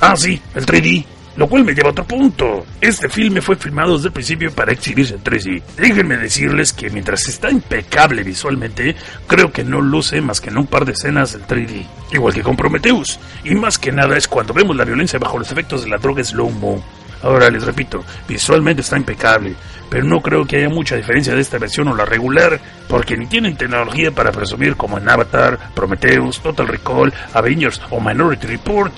Ah, 0.00 0.16
sí, 0.16 0.40
el 0.54 0.64
3D. 0.64 1.04
Lo 1.36 1.48
cual 1.48 1.64
me 1.64 1.74
lleva 1.74 1.88
a 1.88 1.92
otro 1.92 2.04
punto. 2.04 2.64
Este 2.80 3.08
filme 3.08 3.40
fue 3.40 3.56
filmado 3.56 3.96
desde 3.96 4.08
el 4.08 4.12
principio 4.12 4.52
para 4.52 4.72
exhibirse 4.72 5.14
en 5.14 5.24
3D. 5.24 5.62
Déjenme 5.76 6.16
decirles 6.16 6.72
que 6.72 6.90
mientras 6.90 7.28
está 7.28 7.50
impecable 7.50 8.22
visualmente, 8.22 8.94
creo 9.26 9.50
que 9.50 9.64
no 9.64 9.80
luce 9.80 10.20
más 10.20 10.40
que 10.40 10.50
en 10.50 10.58
un 10.58 10.66
par 10.66 10.84
de 10.84 10.92
escenas 10.92 11.34
en 11.34 11.42
3D. 11.42 11.86
Igual 12.12 12.34
que 12.34 12.42
con 12.42 12.56
Prometheus. 12.56 13.18
Y 13.42 13.54
más 13.56 13.78
que 13.78 13.90
nada 13.90 14.16
es 14.16 14.28
cuando 14.28 14.54
vemos 14.54 14.76
la 14.76 14.84
violencia 14.84 15.18
bajo 15.18 15.38
los 15.38 15.50
efectos 15.50 15.82
de 15.82 15.90
la 15.90 15.98
droga 15.98 16.22
slow-mo. 16.22 16.82
Ahora 17.24 17.50
les 17.50 17.64
repito, 17.64 18.04
visualmente 18.28 18.82
está 18.82 18.98
impecable, 18.98 19.54
pero 19.88 20.04
no 20.04 20.20
creo 20.20 20.44
que 20.44 20.58
haya 20.58 20.68
mucha 20.68 20.94
diferencia 20.94 21.34
de 21.34 21.40
esta 21.40 21.56
versión 21.56 21.88
o 21.88 21.96
la 21.96 22.04
regular, 22.04 22.60
porque 22.86 23.16
ni 23.16 23.26
tienen 23.26 23.56
tecnología 23.56 24.10
para 24.10 24.30
presumir 24.30 24.76
como 24.76 24.98
en 24.98 25.08
Avatar, 25.08 25.58
Prometheus, 25.74 26.40
Total 26.40 26.68
Recall, 26.68 27.14
Avengers 27.32 27.80
o 27.88 27.98
Minority 27.98 28.46
Report. 28.46 28.92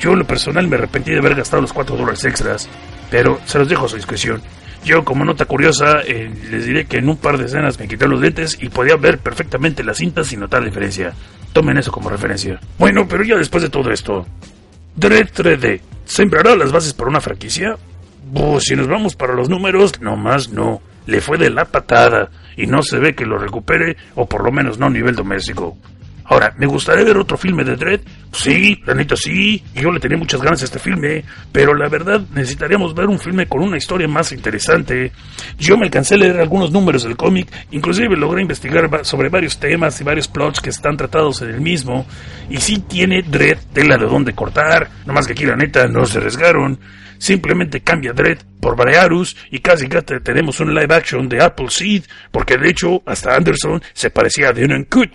Yo 0.00 0.12
en 0.12 0.20
lo 0.20 0.26
personal 0.26 0.68
me 0.68 0.76
arrepentí 0.76 1.10
de 1.10 1.18
haber 1.18 1.34
gastado 1.34 1.62
los 1.62 1.72
4 1.72 1.96
dólares 1.96 2.24
extras, 2.24 2.68
pero 3.10 3.40
se 3.44 3.58
los 3.58 3.68
dejo 3.68 3.86
a 3.86 3.88
su 3.88 3.96
discreción. 3.96 4.40
Yo, 4.84 5.04
como 5.04 5.24
nota 5.24 5.44
curiosa, 5.44 6.00
eh, 6.06 6.32
les 6.50 6.64
diré 6.66 6.86
que 6.86 6.98
en 6.98 7.08
un 7.08 7.16
par 7.16 7.36
de 7.36 7.46
escenas 7.46 7.78
me 7.78 7.88
quité 7.88 8.06
los 8.06 8.20
lentes 8.20 8.56
y 8.60 8.68
podía 8.68 8.96
ver 8.96 9.18
perfectamente 9.18 9.82
las 9.82 9.98
cintas 9.98 10.28
sin 10.28 10.40
notar 10.40 10.64
diferencia. 10.64 11.12
Tomen 11.52 11.78
eso 11.78 11.90
como 11.90 12.08
referencia. 12.08 12.60
Bueno, 12.78 13.06
pero 13.08 13.24
ya 13.24 13.36
después 13.36 13.62
de 13.62 13.70
todo 13.70 13.90
esto, 13.90 14.24
Dread 14.94 15.30
3D, 15.30 15.80
¿sembrará 16.04 16.54
las 16.54 16.72
bases 16.72 16.94
para 16.94 17.10
una 17.10 17.20
franquicia? 17.20 17.76
Pues 18.32 18.64
si 18.64 18.76
nos 18.76 18.86
vamos 18.86 19.16
para 19.16 19.34
los 19.34 19.48
números, 19.48 20.00
nomás 20.00 20.50
no. 20.50 20.80
Le 21.06 21.20
fue 21.20 21.38
de 21.38 21.50
la 21.50 21.64
patada 21.64 22.30
y 22.56 22.66
no 22.66 22.82
se 22.82 22.98
ve 22.98 23.14
que 23.14 23.24
lo 23.24 23.38
recupere, 23.38 23.96
o 24.14 24.26
por 24.26 24.44
lo 24.44 24.52
menos 24.52 24.78
no 24.78 24.86
a 24.86 24.90
nivel 24.90 25.14
doméstico. 25.14 25.76
Ahora, 26.30 26.52
¿me 26.58 26.66
gustaría 26.66 27.04
ver 27.04 27.16
otro 27.16 27.38
filme 27.38 27.64
de 27.64 27.74
Dredd? 27.74 28.00
Sí, 28.32 28.78
la 28.84 28.92
neta 28.92 29.16
sí, 29.16 29.62
yo 29.74 29.90
le 29.90 29.98
tenía 29.98 30.18
muchas 30.18 30.42
ganas 30.42 30.60
a 30.60 30.66
este 30.66 30.78
filme, 30.78 31.24
pero 31.50 31.74
la 31.74 31.88
verdad 31.88 32.20
necesitaríamos 32.34 32.94
ver 32.94 33.06
un 33.06 33.18
filme 33.18 33.46
con 33.46 33.62
una 33.62 33.78
historia 33.78 34.06
más 34.06 34.30
interesante. 34.32 35.10
Yo 35.58 35.78
me 35.78 35.86
alcancé 35.86 36.16
a 36.16 36.18
leer 36.18 36.38
algunos 36.38 36.70
números 36.70 37.04
del 37.04 37.16
cómic, 37.16 37.48
inclusive 37.70 38.14
logré 38.14 38.42
investigar 38.42 38.90
sobre 39.06 39.30
varios 39.30 39.58
temas 39.58 39.98
y 40.02 40.04
varios 40.04 40.28
plots 40.28 40.60
que 40.60 40.68
están 40.68 40.98
tratados 40.98 41.40
en 41.40 41.48
el 41.48 41.62
mismo, 41.62 42.06
y 42.50 42.58
sí 42.58 42.84
tiene 42.86 43.22
Dredd 43.22 43.58
tela 43.72 43.96
de 43.96 44.06
dónde 44.06 44.34
cortar, 44.34 44.90
nomás 45.06 45.26
que 45.26 45.32
aquí 45.32 45.46
la 45.46 45.56
neta 45.56 45.88
no 45.88 46.04
se 46.04 46.18
arriesgaron. 46.18 46.78
Simplemente 47.16 47.80
cambia 47.80 48.12
Dredd 48.12 48.42
por 48.60 48.76
Barearus 48.76 49.34
y 49.50 49.60
casi 49.60 49.88
casi 49.88 50.20
tenemos 50.22 50.60
un 50.60 50.74
live 50.74 50.94
action 50.94 51.26
de 51.26 51.42
Apple 51.42 51.70
Seed, 51.70 52.04
porque 52.30 52.58
de 52.58 52.68
hecho 52.68 53.02
hasta 53.06 53.34
Anderson 53.34 53.82
se 53.94 54.10
parecía 54.10 54.50
a 54.50 54.52
Denon 54.52 54.84
Cut. 54.84 55.10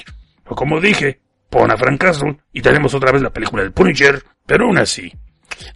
Como 0.55 0.79
dije, 0.79 1.19
pon 1.49 1.71
a 1.71 1.77
Frank 1.77 2.01
Castle 2.01 2.37
y 2.51 2.61
tenemos 2.61 2.93
otra 2.93 3.11
vez 3.11 3.21
la 3.21 3.29
película 3.31 3.63
del 3.63 3.71
Punisher, 3.71 4.23
pero 4.45 4.65
aún 4.65 4.77
así. 4.77 5.11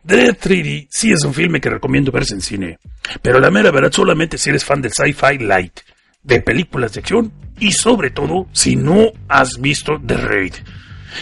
Dread 0.04 0.38
3D 0.38 0.88
sí 0.90 1.12
es 1.12 1.24
un 1.24 1.34
filme 1.34 1.62
que 1.62 1.70
recomiendo 1.70 2.12
verse 2.12 2.34
en 2.34 2.42
cine, 2.42 2.80
pero 3.22 3.40
la 3.40 3.52
mera 3.52 3.72
verdad 3.72 3.92
solamente 3.92 4.38
si 4.38 4.50
eres 4.50 4.66
fan 4.66 4.82
del 4.82 4.92
sci-fi 4.92 5.38
light, 5.38 5.80
de 6.24 6.42
películas 6.42 6.94
de 6.94 7.02
acción 7.02 7.32
y 7.60 7.72
sobre 7.72 8.10
todo 8.10 8.48
si 8.52 8.76
no 8.76 9.12
has 9.28 9.60
visto 9.60 10.02
The 10.06 10.18
Raid. 10.18 10.54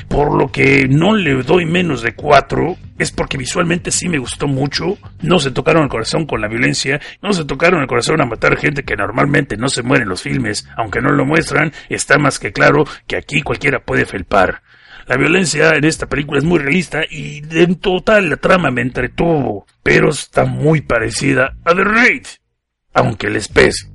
Por 0.08 0.38
lo 0.38 0.52
que 0.52 0.88
no 0.88 1.16
le 1.16 1.44
doy 1.44 1.66
menos 1.66 2.02
de 2.02 2.16
4 2.16 2.78
es 2.98 3.12
porque 3.12 3.38
visualmente 3.38 3.92
sí 3.92 4.08
me 4.08 4.18
gustó 4.18 4.48
mucho. 4.48 4.98
No 5.22 5.40
se 5.40 5.52
tocaron 5.52 5.84
el 5.84 5.90
corazón 5.90 6.26
con 6.26 6.42
la 6.42 6.48
violencia, 6.48 7.00
no 7.22 7.34
se 7.34 7.46
tocaron 7.46 7.82
el 7.82 7.88
corazón 7.88 8.22
a 8.22 8.26
matar 8.26 8.58
gente 8.58 8.84
que 8.84 8.96
normalmente 8.96 9.58
no 9.58 9.68
se 9.68 9.84
muere 9.84 10.04
en 10.04 10.10
los 10.10 10.22
filmes, 10.22 10.68
aunque 10.78 11.02
no 11.02 11.10
lo 11.10 11.26
muestran, 11.26 11.74
está 11.90 12.18
más 12.18 12.40
que 12.40 12.52
claro 12.52 12.86
que 13.08 13.18
aquí 13.18 13.42
cualquiera 13.42 13.80
puede 13.80 14.06
felpar. 14.06 14.62
La 15.08 15.18
violencia 15.18 15.72
en 15.76 15.86
esta 15.86 16.08
película 16.08 16.40
es 16.40 16.46
muy 16.46 16.58
realista 16.58 17.02
y 17.08 17.44
en 17.52 17.76
total 17.76 18.30
la 18.30 18.38
trama 18.38 18.72
me 18.72 18.82
entretuvo, 18.82 19.68
pero 19.84 20.10
está 20.10 20.46
muy 20.46 20.82
parecida 20.82 21.56
a 21.64 21.76
The 21.76 21.84
Raid, 21.84 22.26
aunque 22.94 23.30
les 23.30 23.48
pese. 23.48 23.95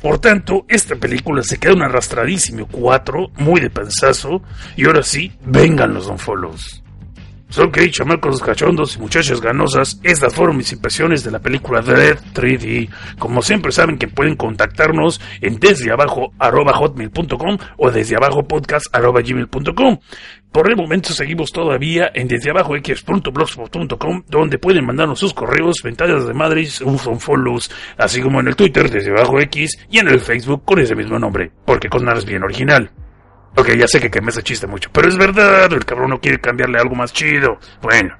Por 0.00 0.18
tanto, 0.18 0.64
esta 0.68 0.96
película 0.96 1.42
se 1.42 1.58
queda 1.58 1.74
un 1.74 1.82
arrastradísimo 1.82 2.66
4, 2.66 3.30
muy 3.36 3.60
de 3.60 3.70
pensazo, 3.70 4.42
y 4.76 4.86
ahora 4.86 5.02
sí, 5.02 5.32
vengan 5.44 5.94
los 5.94 6.10
follows. 6.20 6.82
Son 7.52 7.70
que 7.70 7.90
chamacos 7.90 8.40
cachondos 8.40 8.96
y 8.96 8.98
muchachas 8.98 9.38
ganosas, 9.42 10.00
estas 10.02 10.34
fueron 10.34 10.56
mis 10.56 10.72
impresiones 10.72 11.22
de 11.22 11.30
la 11.30 11.38
película 11.38 11.82
Dread 11.82 12.18
3D. 12.32 12.88
Como 13.18 13.42
siempre 13.42 13.72
saben 13.72 13.98
que 13.98 14.08
pueden 14.08 14.36
contactarnos 14.36 15.20
en 15.42 15.60
desde 15.60 15.92
abajo 15.92 16.32
hotmail.com 16.40 17.58
o 17.76 17.90
desde 17.90 18.16
abajo 18.16 18.48
podcast 18.48 18.86
gmail.com. 18.96 19.98
Por 20.50 20.70
el 20.70 20.76
momento 20.76 21.12
seguimos 21.12 21.52
todavía 21.52 22.10
en 22.14 22.26
desde 22.26 22.52
abajo 22.52 22.74
x.blogspot.com 22.74 24.22
donde 24.28 24.56
pueden 24.56 24.86
mandarnos 24.86 25.18
sus 25.18 25.34
correos, 25.34 25.82
ventanas 25.84 26.26
de 26.26 26.32
madres, 26.32 26.80
un 26.80 26.98
follows, 26.98 27.70
así 27.98 28.22
como 28.22 28.40
en 28.40 28.48
el 28.48 28.56
Twitter 28.56 28.88
desde 28.88 29.10
abajo 29.10 29.38
x 29.40 29.78
y 29.90 29.98
en 29.98 30.08
el 30.08 30.20
Facebook 30.20 30.64
con 30.64 30.78
ese 30.78 30.96
mismo 30.96 31.18
nombre, 31.18 31.52
porque 31.66 31.90
con 31.90 32.02
nada 32.02 32.16
es 32.16 32.24
bien 32.24 32.44
original. 32.44 32.90
Ok, 33.54 33.70
ya 33.76 33.86
sé 33.86 34.00
que 34.00 34.10
quemé 34.10 34.30
ese 34.30 34.42
chiste 34.42 34.66
mucho, 34.66 34.90
pero 34.92 35.08
es 35.08 35.16
verdad, 35.16 35.70
el 35.72 35.84
cabrón 35.84 36.10
no 36.10 36.20
quiere 36.20 36.40
cambiarle 36.40 36.78
algo 36.78 36.94
más 36.94 37.12
chido. 37.12 37.58
Bueno, 37.82 38.16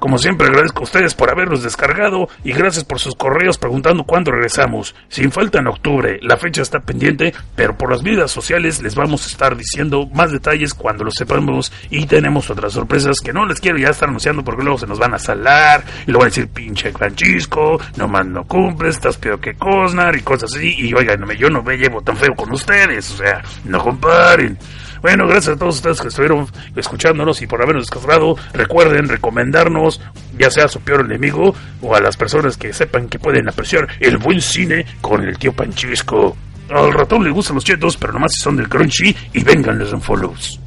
como 0.00 0.18
siempre 0.18 0.48
agradezco 0.48 0.80
a 0.80 0.84
ustedes 0.84 1.14
por 1.14 1.30
haberlos 1.30 1.62
descargado 1.62 2.28
y 2.42 2.52
gracias 2.52 2.84
por 2.84 2.98
sus 2.98 3.14
correos 3.14 3.58
preguntando 3.58 4.04
cuándo 4.04 4.32
regresamos. 4.32 4.94
Sin 5.08 5.30
falta 5.30 5.60
en 5.60 5.68
octubre, 5.68 6.18
la 6.22 6.36
fecha 6.36 6.62
está 6.62 6.80
pendiente, 6.80 7.32
pero 7.54 7.76
por 7.76 7.92
las 7.92 8.02
vidas 8.02 8.30
sociales 8.30 8.82
les 8.82 8.94
vamos 8.94 9.24
a 9.24 9.28
estar 9.28 9.56
diciendo 9.56 10.08
más 10.12 10.32
detalles 10.32 10.74
cuando 10.74 11.04
lo 11.04 11.10
sepamos 11.10 11.72
y 11.90 12.06
tenemos 12.06 12.50
otras 12.50 12.72
sorpresas 12.72 13.20
que 13.20 13.32
no 13.32 13.46
les 13.46 13.60
quiero 13.60 13.78
ya 13.78 13.90
estar 13.90 14.08
anunciando 14.08 14.42
porque 14.42 14.62
luego 14.62 14.78
se 14.78 14.86
nos 14.86 14.98
van 14.98 15.14
a 15.14 15.18
salar 15.18 15.84
y 16.06 16.10
luego 16.10 16.20
van 16.20 16.26
a 16.28 16.30
decir 16.30 16.48
pinche 16.48 16.92
Francisco, 16.92 17.78
nomás 17.96 18.26
no 18.26 18.44
cumples, 18.44 18.96
estás 18.96 19.18
peor 19.18 19.38
que 19.38 19.54
Cosnar 19.54 20.16
y 20.16 20.22
cosas 20.22 20.54
así 20.56 20.74
y 20.78 20.94
oigan, 20.94 21.28
yo 21.36 21.50
no 21.50 21.62
me 21.62 21.76
llevo 21.76 22.00
tan 22.00 22.16
feo 22.16 22.34
con 22.34 22.50
ustedes, 22.52 23.10
o 23.12 23.16
sea, 23.18 23.42
no 23.64 23.82
comparen. 23.82 24.58
Bueno, 25.02 25.26
gracias 25.26 25.56
a 25.56 25.58
todos 25.58 25.76
ustedes 25.76 26.00
que 26.00 26.08
estuvieron 26.08 26.46
escuchándonos 26.76 27.40
y 27.40 27.46
por 27.46 27.62
habernos 27.62 27.86
descargado. 27.86 28.36
Recuerden 28.52 29.08
recomendarnos, 29.08 30.00
ya 30.38 30.50
sea 30.50 30.66
a 30.66 30.68
su 30.68 30.80
peor 30.80 31.06
enemigo 31.06 31.54
o 31.80 31.94
a 31.94 32.00
las 32.00 32.16
personas 32.16 32.56
que 32.56 32.72
sepan 32.72 33.08
que 33.08 33.18
pueden 33.18 33.48
apreciar 33.48 33.88
el 33.98 34.18
buen 34.18 34.40
cine 34.40 34.84
con 35.00 35.22
el 35.24 35.38
tío 35.38 35.52
Panchisco. 35.52 36.36
Al 36.68 36.92
ratón 36.92 37.24
le 37.24 37.30
gustan 37.30 37.56
los 37.56 37.64
chetos, 37.64 37.96
pero 37.96 38.12
nomás 38.12 38.32
si 38.32 38.42
son 38.42 38.56
del 38.56 38.68
crunchy 38.68 39.16
y 39.32 39.42
vengan 39.42 39.78
los 39.78 39.90
follows. 40.04 40.60